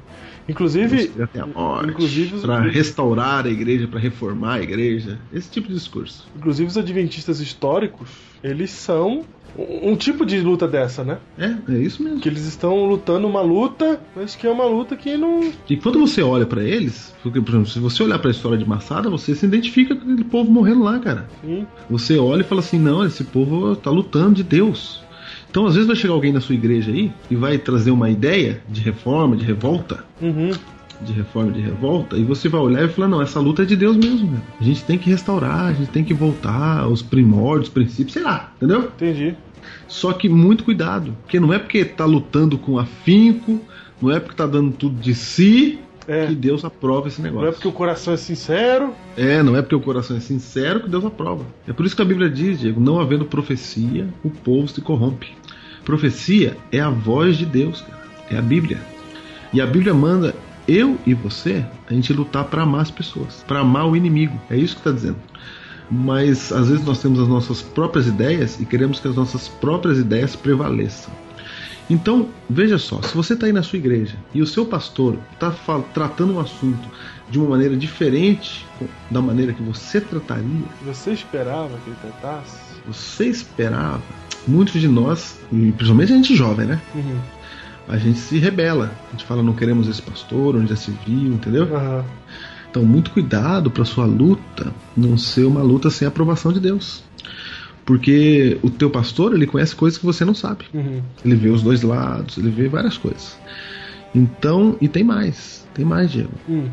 [0.49, 1.89] Inclusive, a morte.
[1.89, 5.19] inclusive Pra restaurar a igreja, pra reformar a igreja.
[5.31, 6.27] Esse tipo de discurso.
[6.35, 8.09] inclusive os adventistas históricos,
[8.43, 9.23] eles são
[9.57, 11.17] um tipo de luta dessa, né?
[11.37, 12.19] É, é isso mesmo.
[12.19, 15.51] Que eles estão lutando uma luta, mas que é uma luta que não.
[15.69, 18.67] E quando você olha pra eles, porque, por exemplo, se você olhar pra história de
[18.67, 21.27] Massada, você se identifica com aquele povo morrendo lá, cara.
[21.43, 21.65] Sim.
[21.89, 25.01] Você olha e fala assim: não, esse povo tá lutando de Deus.
[25.49, 28.61] Então, às vezes, vai chegar alguém na sua igreja aí e vai trazer uma ideia
[28.69, 30.51] de reforma, de revolta, Uhum.
[31.01, 33.75] de reforma, de revolta, e você vai olhar e falar: não, essa luta é de
[33.75, 34.31] Deus mesmo.
[34.31, 34.41] Né?
[34.59, 38.51] A gente tem que restaurar, a gente tem que voltar aos primórdios, princípios, sei lá,
[38.57, 38.91] entendeu?
[38.95, 39.35] Entendi.
[39.87, 43.59] Só que muito cuidado, porque não é porque tá lutando com afinco,
[44.01, 46.25] não é porque tá dando tudo de si É.
[46.27, 47.43] que Deus aprova esse negócio.
[47.43, 48.93] Não é porque o coração é sincero.
[49.17, 51.43] É, não é porque o coração é sincero que Deus aprova.
[51.67, 55.27] É por isso que a Bíblia diz, Diego, não havendo profecia, o povo se corrompe.
[55.89, 58.03] Profecia é a voz de Deus, cara.
[58.29, 58.79] É a Bíblia.
[59.51, 60.35] E a Bíblia manda
[60.67, 64.39] eu e você a gente lutar para amar as pessoas, para amar o inimigo.
[64.51, 65.17] É isso que está dizendo.
[65.89, 69.97] Mas às vezes nós temos as nossas próprias ideias e queremos que as nossas próprias
[69.97, 71.11] ideias prevaleçam.
[71.89, 75.51] Então, veja só, se você está aí na sua igreja e o seu pastor está
[75.91, 76.87] tratando um assunto
[77.31, 78.63] de uma maneira diferente
[79.09, 82.68] da maneira que você trataria, Você esperava que ele tentasse?
[82.93, 84.01] Você esperava,
[84.47, 86.81] muitos de nós, e principalmente a gente jovem, né?
[86.95, 87.19] Uhum.
[87.87, 88.91] A gente se rebela.
[89.07, 91.63] A gente fala, não queremos esse pastor, onde já se viu, entendeu?
[91.75, 92.05] Aham.
[92.69, 97.03] Então, muito cuidado para sua luta não ser uma luta sem a aprovação de Deus.
[97.83, 100.65] Porque o teu pastor, ele conhece coisas que você não sabe.
[100.71, 101.01] Uhum.
[101.25, 103.35] Ele vê os dois lados, ele vê várias coisas.
[104.13, 106.33] Então, e tem mais, tem mais, Diego.
[106.47, 106.69] Hum.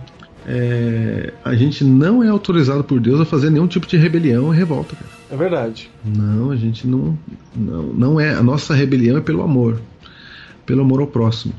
[0.49, 4.57] É, a gente não é autorizado por Deus a fazer nenhum tipo de rebelião e
[4.57, 5.11] revolta, cara.
[5.31, 5.91] É verdade.
[6.05, 7.19] Não, a gente não,
[7.55, 8.33] não, não é.
[8.33, 9.81] A nossa rebelião é pelo amor,
[10.65, 11.53] pelo amor ao próximo.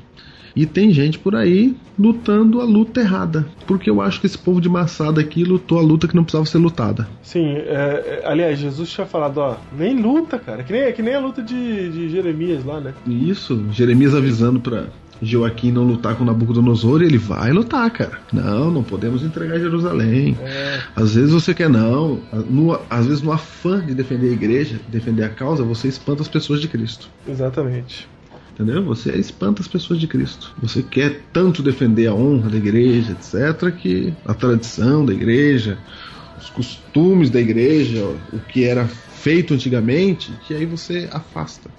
[0.56, 4.60] E tem gente por aí lutando a luta errada, porque eu acho que esse povo
[4.60, 7.08] de maçada aqui lutou a luta que não precisava ser lutada.
[7.22, 10.64] Sim, é, é, aliás, Jesus tinha falado, ó, nem luta, cara.
[10.64, 12.96] Que nem, que nem a luta de, de Jeremias lá, né?
[13.06, 14.86] Isso, Jeremias avisando para
[15.22, 18.20] Joaquim não lutar com Nabucodonosor, e ele vai lutar, cara.
[18.32, 20.38] Não, não podemos entregar Jerusalém.
[20.42, 24.80] É, Às vezes você quer não, no, às vezes no afã de defender a igreja,
[24.88, 27.10] defender a causa, você espanta as pessoas de Cristo.
[27.28, 28.08] exatamente.
[28.54, 28.84] Entendeu?
[28.86, 30.52] Você espanta as pessoas de Cristo.
[30.64, 35.78] Você quer tanto defender a honra da igreja, etc., que a tradição da igreja,
[36.42, 38.04] os costumes da igreja,
[38.34, 41.70] o que era feito antigamente, que aí você afasta.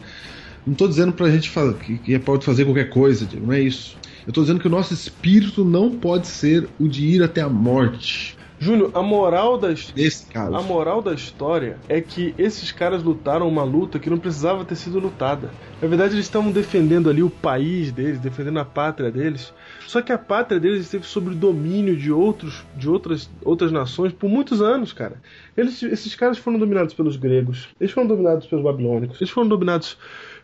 [0.68, 3.60] Não estou dizendo pra gente fa- que, que pode fazer qualquer coisa, Diego, não é
[3.62, 3.96] isso.
[4.26, 7.48] Eu estou dizendo que o nosso espírito não pode ser o de ir até a
[7.48, 8.36] morte.
[8.60, 10.54] Júnior, a moral da his- Nesse caso.
[10.54, 14.74] A moral da história é que esses caras lutaram uma luta que não precisava ter
[14.74, 15.50] sido lutada.
[15.80, 19.52] Na verdade, eles estavam defendendo ali o país deles, defendendo a pátria deles.
[19.86, 24.12] Só que a pátria deles esteve sob o domínio de outros, de outras, outras nações
[24.12, 25.22] por muitos anos, cara.
[25.56, 29.96] Eles, esses caras foram dominados pelos gregos, eles foram dominados pelos babilônicos, eles foram dominados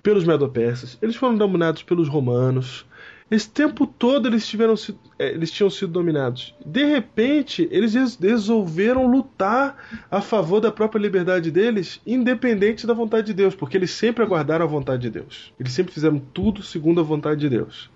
[0.05, 2.87] pelos medopersas, eles foram dominados pelos romanos.
[3.31, 4.75] Esse tempo todo eles, tiveram,
[5.19, 6.55] eh, eles tinham sido dominados.
[6.65, 9.77] De repente, eles res- resolveram lutar
[10.11, 14.67] a favor da própria liberdade deles, independente da vontade de Deus, porque eles sempre aguardaram
[14.67, 15.53] a vontade de Deus.
[15.59, 17.91] Eles sempre fizeram tudo segundo a vontade de Deus.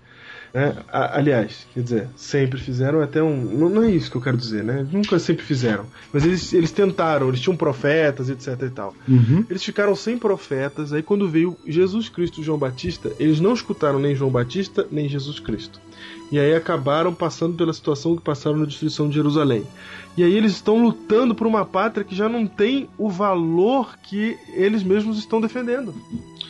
[0.53, 0.75] Né?
[0.91, 3.35] Aliás, quer dizer, sempre fizeram até um.
[3.35, 4.85] Não, não é isso que eu quero dizer, né?
[4.91, 5.85] Nunca sempre fizeram.
[6.11, 8.95] Mas eles, eles tentaram, eles tinham profetas, etc e tal.
[9.07, 9.45] Uhum.
[9.49, 13.99] Eles ficaram sem profetas, aí quando veio Jesus Cristo e João Batista, eles não escutaram
[13.99, 15.79] nem João Batista, nem Jesus Cristo.
[16.31, 19.65] E aí acabaram passando pela situação que passaram na destruição de Jerusalém.
[20.15, 24.37] E aí eles estão lutando por uma pátria que já não tem o valor que
[24.53, 25.93] eles mesmos estão defendendo.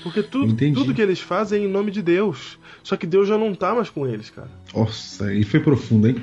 [0.04, 0.74] Porque tudo, Entendi.
[0.74, 2.58] tudo que eles fazem é em nome de Deus.
[2.84, 4.50] Só que Deus já não tá mais com eles, cara.
[4.74, 6.16] Nossa, aí foi profundo, hein?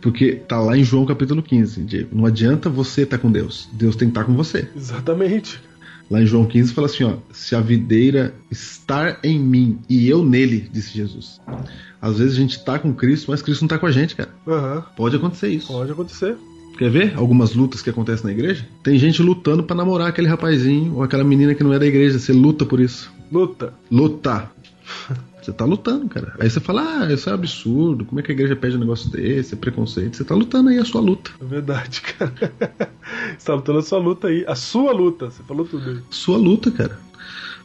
[0.00, 2.16] Porque tá lá em João capítulo 15, Diego.
[2.16, 3.68] Não adianta você estar com Deus.
[3.72, 4.68] Deus tem que estar com você.
[4.74, 5.60] Exatamente.
[6.10, 10.24] Lá em João 15 fala assim, ó, se a videira estar em mim e eu
[10.24, 11.40] nele, disse Jesus.
[12.02, 14.30] Às vezes a gente tá com Cristo, mas Cristo não tá com a gente, cara.
[14.46, 14.84] Aham.
[14.96, 15.68] Pode acontecer isso.
[15.68, 16.36] Pode acontecer.
[16.80, 18.66] Quer ver algumas lutas que acontecem na igreja?
[18.82, 22.18] Tem gente lutando pra namorar aquele rapazinho ou aquela menina que não é da igreja.
[22.18, 23.12] Você luta por isso.
[23.30, 23.74] Luta.
[23.90, 24.50] Luta.
[25.42, 26.34] Você tá lutando, cara.
[26.38, 28.04] Aí você fala, ah, isso é absurdo.
[28.04, 29.54] Como é que a igreja pede um negócio desse?
[29.54, 30.16] É preconceito.
[30.16, 31.30] Você tá lutando aí a sua luta.
[31.40, 32.32] É verdade, cara.
[33.38, 34.44] Você tá lutando a sua luta aí.
[34.46, 35.30] A sua luta.
[35.30, 35.98] Você falou tudo aí.
[36.10, 36.98] Sua luta, cara.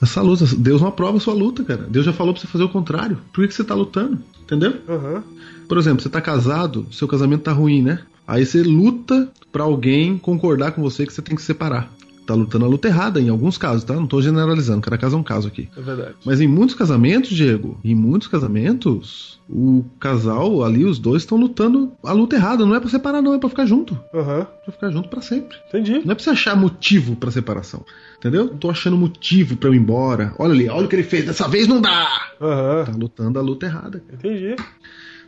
[0.02, 0.46] Essa luta.
[0.58, 1.84] Deus não aprova a sua luta, cara.
[1.84, 3.18] Deus já falou pra você fazer o contrário.
[3.34, 4.20] Por que, que você tá lutando?
[4.42, 4.76] Entendeu?
[4.88, 5.24] Aham.
[5.68, 8.00] Por exemplo, você tá casado, seu casamento tá ruim, né?
[8.28, 11.92] Aí você luta pra alguém concordar com você que você tem que se separar.
[12.26, 13.94] Tá lutando a luta errada em alguns casos, tá?
[13.94, 15.70] Não tô generalizando, cada caso é um caso aqui.
[15.78, 16.16] É verdade.
[16.26, 21.92] Mas em muitos casamentos, Diego, em muitos casamentos, o casal ali, os dois estão lutando
[22.04, 22.66] a luta errada.
[22.66, 23.96] Não é pra separar, não, é pra ficar junto.
[24.12, 24.48] Aham.
[24.64, 25.56] Pra ficar junto pra sempre.
[25.68, 26.02] Entendi.
[26.04, 27.86] Não é pra você achar motivo pra separação.
[28.18, 28.50] Entendeu?
[28.50, 30.34] Tô achando motivo pra eu ir embora.
[30.40, 32.10] Olha ali, olha o que ele fez, dessa vez não dá!
[32.42, 32.86] Aham.
[32.86, 34.02] Tá lutando a luta errada.
[34.12, 34.56] Entendi.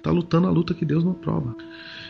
[0.02, 1.56] Tá lutando a luta que Deus não aprova.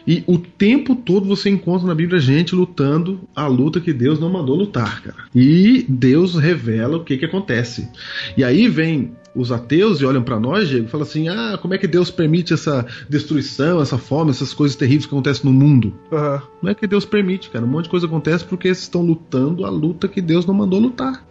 [0.07, 4.29] E o tempo todo você encontra na Bíblia gente lutando a luta que Deus não
[4.29, 5.17] mandou lutar, cara.
[5.35, 7.89] E Deus revela o que que acontece.
[8.37, 11.73] E aí vem os ateus e olham pra nós, Diego, e falam assim: "Ah, como
[11.73, 15.93] é que Deus permite essa destruição, essa fome, essas coisas terríveis que acontecem no mundo?"
[16.11, 16.41] Aham.
[16.61, 17.65] Não é que Deus permite, cara.
[17.65, 20.79] Um monte de coisa acontece porque eles estão lutando a luta que Deus não mandou
[20.79, 21.23] lutar.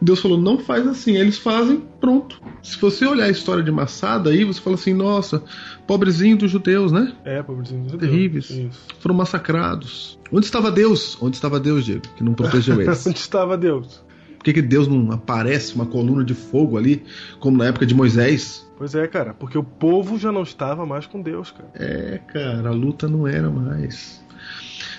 [0.00, 1.16] Deus falou, não faz assim.
[1.16, 2.40] Eles fazem, pronto.
[2.62, 5.42] Se você olhar a história de Massada aí, você fala assim, nossa,
[5.86, 7.12] pobrezinho dos judeus, né?
[7.24, 8.50] É, pobrezinho dos Terríveis.
[8.50, 8.86] Isso.
[9.00, 10.18] Foram massacrados.
[10.32, 11.16] Onde estava Deus?
[11.20, 12.02] Onde estava Deus, Diego?
[12.16, 13.06] Que não protegeu eles.
[13.06, 14.02] Onde estava Deus?
[14.38, 17.02] Por que, que Deus não aparece uma coluna de fogo ali,
[17.40, 18.68] como na época de Moisés?
[18.76, 21.70] Pois é, cara, porque o povo já não estava mais com Deus, cara.
[21.74, 24.23] É, cara, a luta não era mais.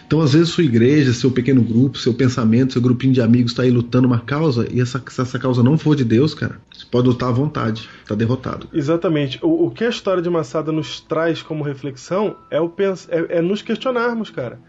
[0.05, 3.63] Então, às vezes, sua igreja, seu pequeno grupo, seu pensamento, seu grupinho de amigos está
[3.63, 6.85] aí lutando uma causa, e essa, se essa causa não for de Deus, cara, você
[6.89, 8.67] pode lutar à vontade, tá derrotado.
[8.71, 9.39] Exatamente.
[9.41, 12.71] O, o que a história de Massada nos traz como reflexão é, o
[13.09, 14.59] é, é nos questionarmos, cara.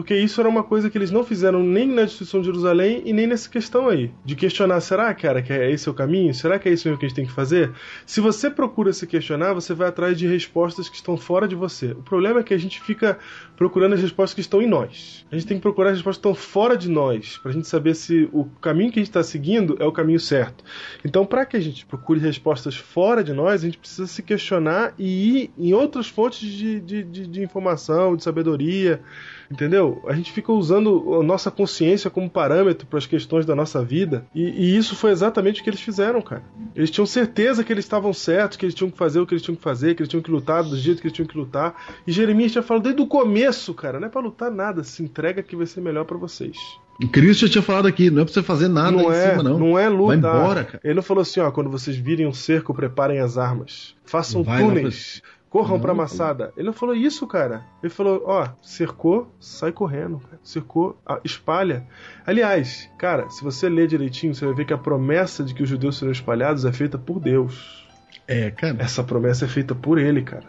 [0.00, 3.12] Porque isso era uma coisa que eles não fizeram nem na destruição de Jerusalém e
[3.12, 4.10] nem nessa questão aí.
[4.24, 6.32] De questionar, será, cara, que é esse o caminho?
[6.32, 7.70] Será que é isso que a gente tem que fazer?
[8.06, 11.88] Se você procura se questionar, você vai atrás de respostas que estão fora de você.
[11.92, 13.18] O problema é que a gente fica
[13.58, 15.26] procurando as respostas que estão em nós.
[15.30, 17.94] A gente tem que procurar as respostas que estão fora de nós, pra gente saber
[17.94, 20.64] se o caminho que a gente está seguindo é o caminho certo.
[21.04, 24.94] Então, para que a gente procure respostas fora de nós, a gente precisa se questionar
[24.98, 29.02] e ir em outras fontes de, de, de, de informação, de sabedoria.
[29.50, 30.00] Entendeu?
[30.06, 34.24] A gente fica usando a nossa consciência como parâmetro para as questões da nossa vida.
[34.32, 36.44] E, e, isso foi exatamente o que eles fizeram, cara.
[36.74, 39.42] Eles tinham certeza que eles estavam certos, que eles tinham que fazer o que eles
[39.42, 41.74] tinham que fazer, que eles tinham que lutar do jeito que eles tinham que lutar.
[42.06, 45.42] E Jeremias já falou desde o começo, cara, não é para lutar nada, se entrega
[45.42, 46.56] que vai ser melhor para vocês.
[47.02, 49.30] O Cristo já tinha falado aqui, não é pra você fazer nada não em é,
[49.30, 49.58] cima, não.
[49.58, 50.16] Não é luta.
[50.16, 50.80] Vai embora, cara.
[50.84, 53.96] Ele não falou assim, ó, quando vocês virem um cerco, preparem as armas.
[54.04, 55.22] Façam lá túneis.
[55.50, 56.52] Corram Não, pra maçada.
[56.56, 57.66] Ele não falou isso, cara.
[57.82, 60.22] Ele falou, ó, cercou, sai correndo.
[60.44, 61.84] Cercou, espalha.
[62.24, 65.68] Aliás, cara, se você ler direitinho, você vai ver que a promessa de que os
[65.68, 67.84] judeus serão espalhados é feita por Deus.
[68.28, 68.76] É, cara.
[68.78, 70.44] Essa promessa é feita por ele, cara.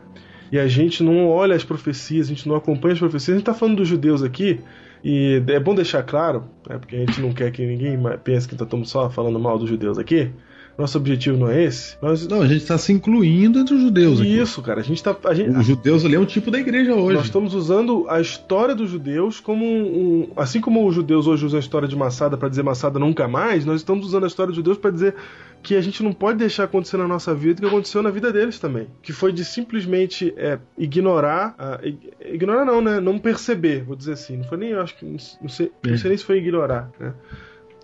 [0.51, 3.35] E a gente não olha as profecias, a gente não acompanha as profecias.
[3.35, 4.59] A gente tá falando dos judeus aqui,
[5.03, 8.53] e é bom deixar claro, né, porque a gente não quer que ninguém pense que
[8.53, 10.31] estamos só falando mal dos judeus aqui.
[10.77, 11.97] Nosso objetivo não é esse.
[12.01, 12.27] Nós...
[12.27, 14.39] Não, a gente tá se incluindo entre os judeus aqui.
[14.39, 14.79] Isso, cara.
[14.79, 15.15] A gente tá.
[15.25, 15.49] A gente...
[15.49, 17.17] Os judeus ali é um tipo da igreja hoje.
[17.17, 20.27] Nós estamos usando a história dos judeus como um.
[20.27, 23.27] um assim como os judeus hoje usam a história de Massada para dizer Massada nunca
[23.27, 25.15] mais, nós estamos usando a história dos judeus para dizer
[25.61, 28.31] que a gente não pode deixar acontecer na nossa vida o que aconteceu na vida
[28.31, 28.87] deles também.
[29.01, 31.55] Que foi de simplesmente é, ignorar.
[31.59, 31.97] Uh,
[32.33, 32.99] ignorar não, né?
[32.99, 34.37] Não perceber, vou dizer assim.
[34.37, 35.05] Não foi nem, eu acho que.
[35.05, 35.89] Não sei, É.
[35.89, 37.13] não sei nem se foi ignorar, né?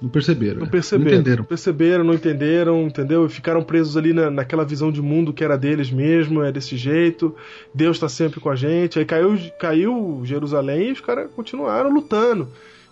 [0.01, 0.59] Não perceberam.
[0.59, 0.69] Não é.
[0.69, 1.11] perceberam.
[1.11, 1.43] Não entenderam.
[1.43, 3.25] Perceberam, não entenderam, entendeu?
[3.25, 6.77] E ficaram presos ali na, naquela visão de mundo que era deles mesmo, é desse
[6.77, 7.35] jeito.
[7.73, 8.99] Deus está sempre com a gente.
[8.99, 12.47] Aí caiu, caiu Jerusalém e os caras continuaram lutando.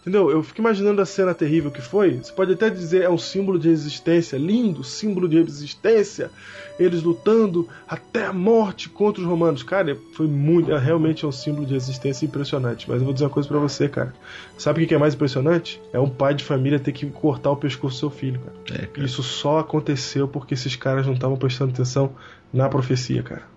[0.06, 0.30] Entendeu?
[0.30, 2.18] Eu fico imaginando a cena terrível que foi.
[2.18, 6.30] Você pode até dizer é um símbolo de resistência, lindo símbolo de resistência.
[6.78, 9.64] Eles lutando até a morte contra os romanos.
[9.64, 10.72] Cara, foi muito.
[10.72, 12.88] é, Realmente é um símbolo de resistência impressionante.
[12.88, 14.14] Mas eu vou dizer uma coisa pra você, cara.
[14.60, 15.82] Sabe o que é mais impressionante?
[15.92, 18.84] É um pai de família ter que cortar o pescoço do seu filho, cara.
[18.84, 19.08] É, cara.
[19.08, 22.12] Isso só aconteceu porque esses caras não estavam prestando atenção
[22.54, 23.56] na profecia, cara.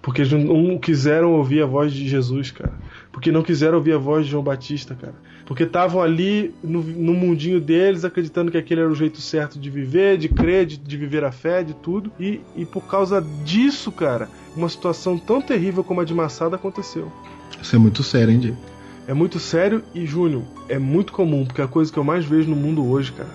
[0.00, 2.72] Porque não quiseram ouvir a voz de Jesus, cara.
[3.10, 5.14] Porque não quiseram ouvir a voz de João Batista, cara.
[5.48, 9.70] Porque estavam ali no, no mundinho deles, acreditando que aquele era o jeito certo de
[9.70, 12.12] viver, de crer, de, de viver a fé, de tudo.
[12.20, 17.10] E, e por causa disso, cara, uma situação tão terrível como a de Massada aconteceu.
[17.62, 18.58] Isso é muito sério, hein, Diego?
[19.06, 22.26] É muito sério e, Júnior, é muito comum, porque é a coisa que eu mais
[22.26, 23.30] vejo no mundo hoje, cara.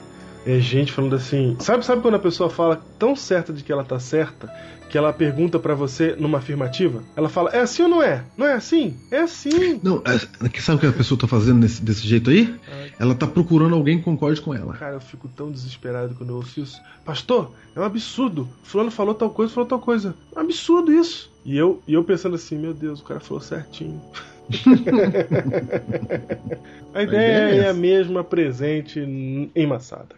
[0.46, 1.56] É gente falando assim.
[1.60, 4.52] Sabe, sabe quando a pessoa fala tão certa de que ela tá certa
[4.90, 7.02] que ela pergunta pra você numa afirmativa?
[7.16, 8.24] Ela fala: "É assim ou não é?
[8.38, 8.96] Não é assim?
[9.10, 9.80] É assim".
[9.82, 10.04] Não,
[10.44, 12.54] é, que sabe o que a pessoa tá fazendo nesse- desse jeito aí?
[13.00, 14.74] Ela tá procurando alguém que concorde com ela.
[14.74, 16.80] Cara, eu fico tão desesperado quando eu ouço isso.
[17.06, 18.48] Pastor, é um absurdo.
[18.64, 20.14] Fulano falou tal coisa, falou tal coisa.
[20.36, 21.32] É um absurdo isso.
[21.46, 24.02] E eu, e eu pensando assim, meu Deus, o cara falou certinho.
[26.94, 30.16] a ideia é é a mesma presente em Massada,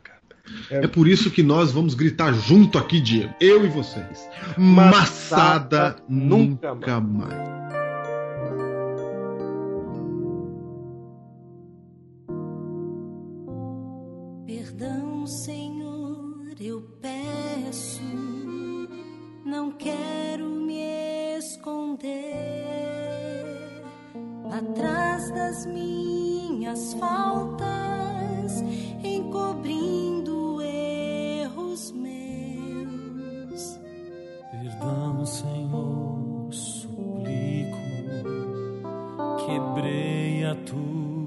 [0.69, 0.85] cara.
[0.85, 3.33] É por isso que nós vamos gritar junto aqui, Diego.
[3.39, 4.27] Eu e vocês.
[4.57, 7.55] Massada nunca mais.
[14.45, 18.01] Perdão, Senhor, eu peço.
[19.45, 20.81] Não quero me
[21.37, 22.85] esconder
[24.51, 27.94] atrás das minhas faltas,
[39.55, 41.24] Quebrei a tua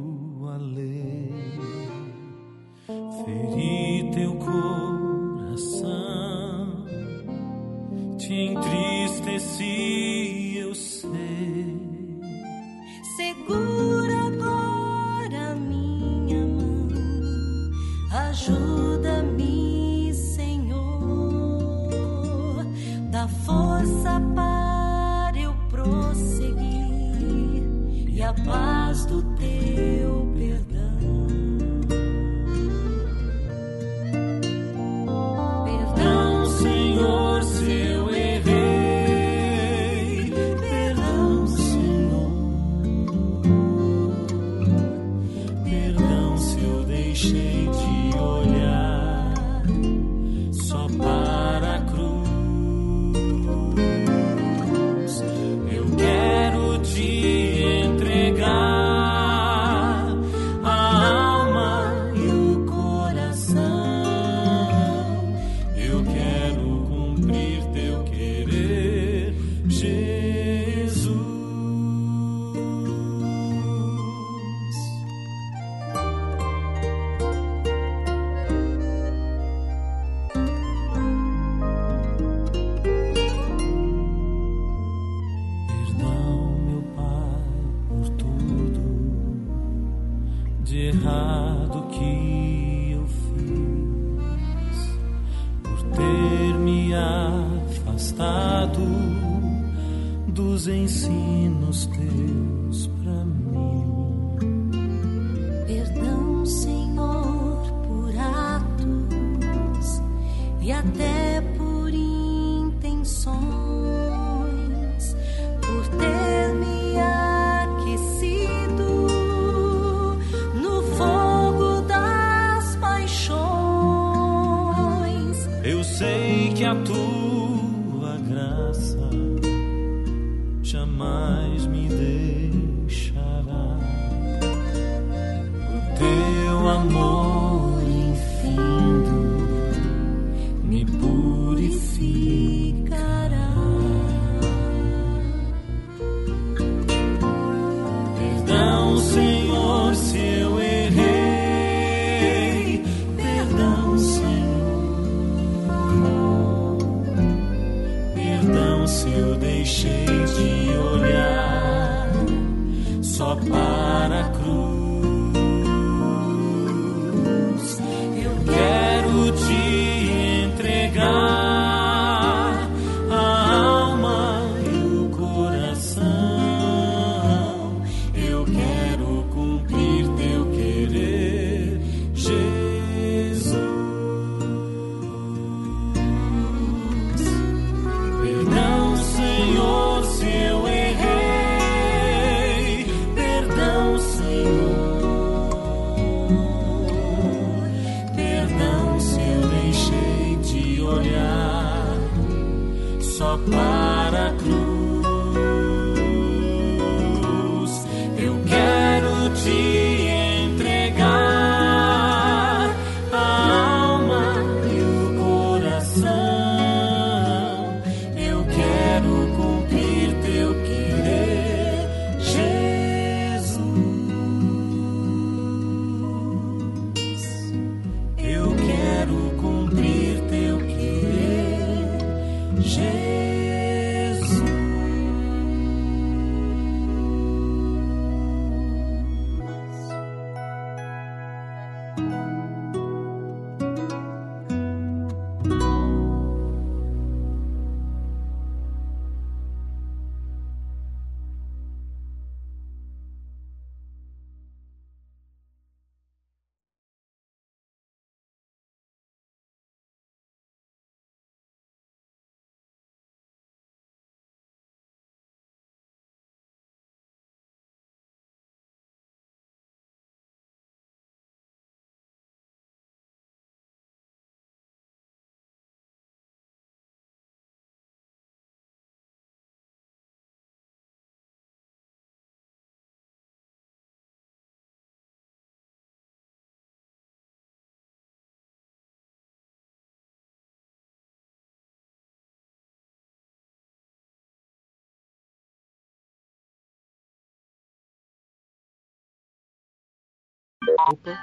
[300.90, 301.18] Opa.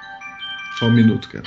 [0.78, 1.42] Só um minuto, cara.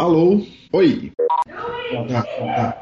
[0.00, 0.44] Alô?
[0.72, 1.12] Oi.
[1.30, 2.24] Ah,
[2.58, 2.74] ah,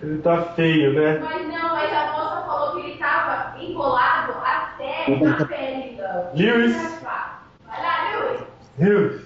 [0.00, 1.18] Ele tá feio, né?
[1.18, 5.92] Mas não, mas a moça falou que ele tava enrolado até na pele.
[5.92, 6.30] Então.
[6.34, 7.02] Lewis.
[7.02, 8.42] Vai lá, Lewis.
[8.78, 9.22] Deus.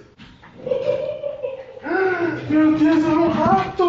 [2.49, 3.82] Meu Deus, era um rato!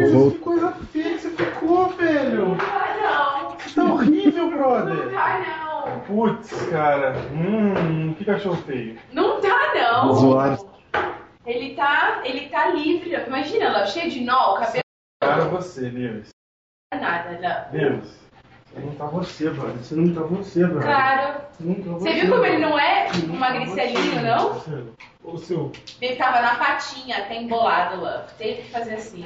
[0.00, 2.48] Que coisa feia que você ficou, velho!
[2.48, 3.50] Não não.
[3.58, 5.12] Você tá horrível, Não brother!
[5.12, 5.38] tá
[5.86, 6.00] não.
[6.00, 7.14] Putz, cara.
[7.32, 8.98] Hum, que cachorro feio.
[9.12, 10.10] Não tá não.
[10.10, 10.58] Usuário.
[11.46, 13.14] Ele tá, ele tá livre.
[13.26, 14.82] Imagina, ela cheio de nó, o cabelo
[15.22, 16.30] Cara, você, Lewis.
[16.92, 17.38] não é nada,
[17.72, 17.78] não.
[17.78, 18.24] Lewis.
[18.76, 19.76] Não tá você, brother.
[19.76, 20.82] Você não tá você, brother.
[20.82, 21.40] Claro.
[21.52, 24.62] Você não tá Você viu como ele não é um magricelinho, não?
[25.22, 25.70] O seu.
[26.00, 28.26] Ele tava na patinha, até embolado lá.
[28.36, 29.24] Teve que fazer assim.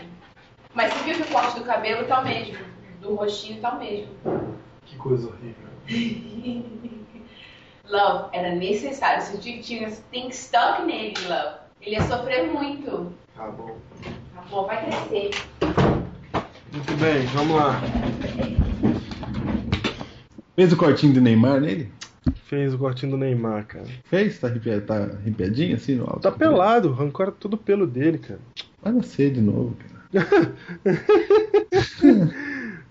[0.78, 2.56] Mas você viu que o corte do cabelo tá o mesmo.
[3.00, 4.12] Do rostinho tá o mesmo.
[4.86, 5.66] Que coisa horrível.
[7.90, 9.24] Love, era necessário.
[9.24, 11.56] Você tinha, tinha tem stuck nele, Love.
[11.80, 13.12] Ele ia sofrer muito.
[13.34, 13.76] Tá bom.
[14.32, 15.30] Tá bom, vai crescer.
[16.72, 17.80] Muito bem, vamos lá.
[20.54, 21.90] Fez o cortinho do Neymar nele?
[22.44, 23.86] Fez o cortinho do Neymar, cara.
[24.04, 24.38] Fez?
[24.38, 26.20] Tá, arrepi- tá arrepiadinho assim no alto?
[26.20, 28.38] Tá pelado, arrancaram todo o pelo dele, cara.
[28.80, 29.97] Vai nascer de novo, cara.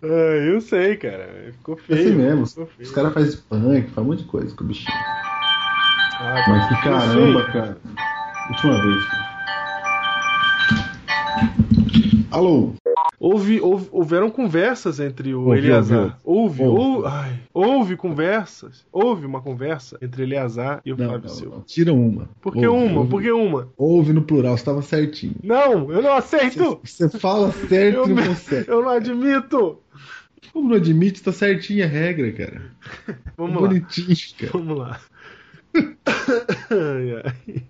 [0.03, 0.07] Ah,
[0.45, 1.51] eu sei, cara.
[1.53, 1.99] Ficou É feio.
[2.09, 2.45] assim mesmo.
[2.47, 2.69] Feio.
[2.79, 4.97] Os caras fazem punk, faz um monte de coisa com o bichinho.
[6.19, 7.51] Ah, Mas que caramba, sei.
[7.53, 7.77] cara.
[8.49, 9.27] Última vez, cara.
[12.31, 12.73] Alô?
[13.19, 16.19] Houve, houve- houveram conversas entre o Ouvi, Eleazar.
[16.23, 18.85] Houve, ou- ai, houve conversas.
[18.91, 21.55] Houve uma conversa entre Eleazar e o Não, Fábio não, Silva.
[21.55, 21.61] não.
[21.63, 22.29] Tira uma.
[22.39, 22.99] Por que uma?
[22.99, 23.09] ouve.
[23.09, 23.69] Por que uma?
[23.75, 25.33] Ouve no plural, você tava certinho.
[25.43, 26.79] Não, eu não aceito!
[26.83, 28.69] Você fala certo Eu, e não consegue.
[28.69, 29.79] eu não admito!
[30.53, 32.61] Como não admite, tá certinha a regra, cara.
[33.35, 33.67] Vamos lá.
[33.67, 34.51] Bonitinho, cara.
[34.53, 34.99] Vamos lá.
[36.69, 37.63] Ai, ai.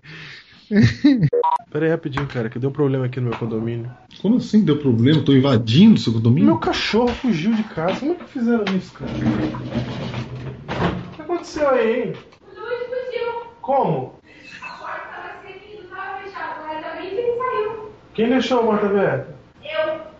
[1.70, 3.90] Pera aí rapidinho, cara, que deu um problema aqui no meu condomínio.
[4.20, 5.22] Como assim deu problema?
[5.22, 6.46] Tô invadindo seu condomínio?
[6.46, 8.00] Meu cachorro fugiu de casa.
[8.00, 9.10] Como é que fizeram isso, cara?
[9.12, 12.12] O que aconteceu aí, hein?
[12.46, 13.46] O Luiz fugiu.
[13.60, 14.18] Como?
[14.60, 16.66] A porta tava servindo, tava fechada.
[16.68, 17.92] Mas também ele saiu.
[18.14, 19.38] Quem deixou a porta aberta?
[19.76, 20.18] Eu.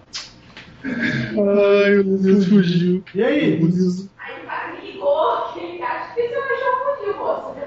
[0.85, 3.03] Ai, meu Deus, fugiu.
[3.15, 3.59] E aí?
[3.59, 4.09] Meu Deus.
[4.19, 5.43] Aí o cara me ligou.
[5.53, 7.59] que Ele acha que seu cachorro fugiu, moça.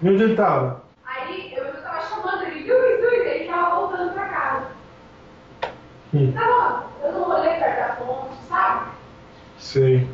[0.00, 0.86] E onde ele tava?
[1.18, 4.76] Aí eu, eu tava chamando ele, Luiz, Luiz, ele tava voltando pra casa.
[6.16, 6.32] Hum.
[6.32, 8.90] Tava, eu não olhei perto da ponte, sabe?
[9.58, 10.08] Sei.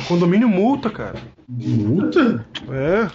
[0.00, 1.20] O condomínio multa, cara.
[1.48, 2.44] Multa?
[2.72, 3.08] É.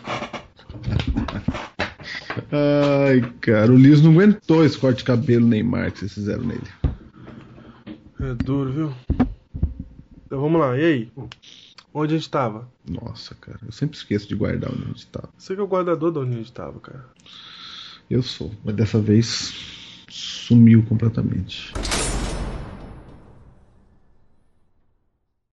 [2.53, 6.61] Ai, cara, o Liz não aguentou esse corte de cabelo Neymar que vocês fizeram nele.
[8.21, 8.93] É duro, viu?
[10.25, 11.11] Então vamos lá, e aí?
[11.93, 12.69] Onde a gente tava?
[12.87, 15.27] Nossa, cara, eu sempre esqueço de guardar onde a gente tá.
[15.37, 17.05] Você que é o guardador de onde a gente tava, cara.
[18.09, 19.53] Eu sou, mas dessa vez
[20.09, 21.73] sumiu completamente.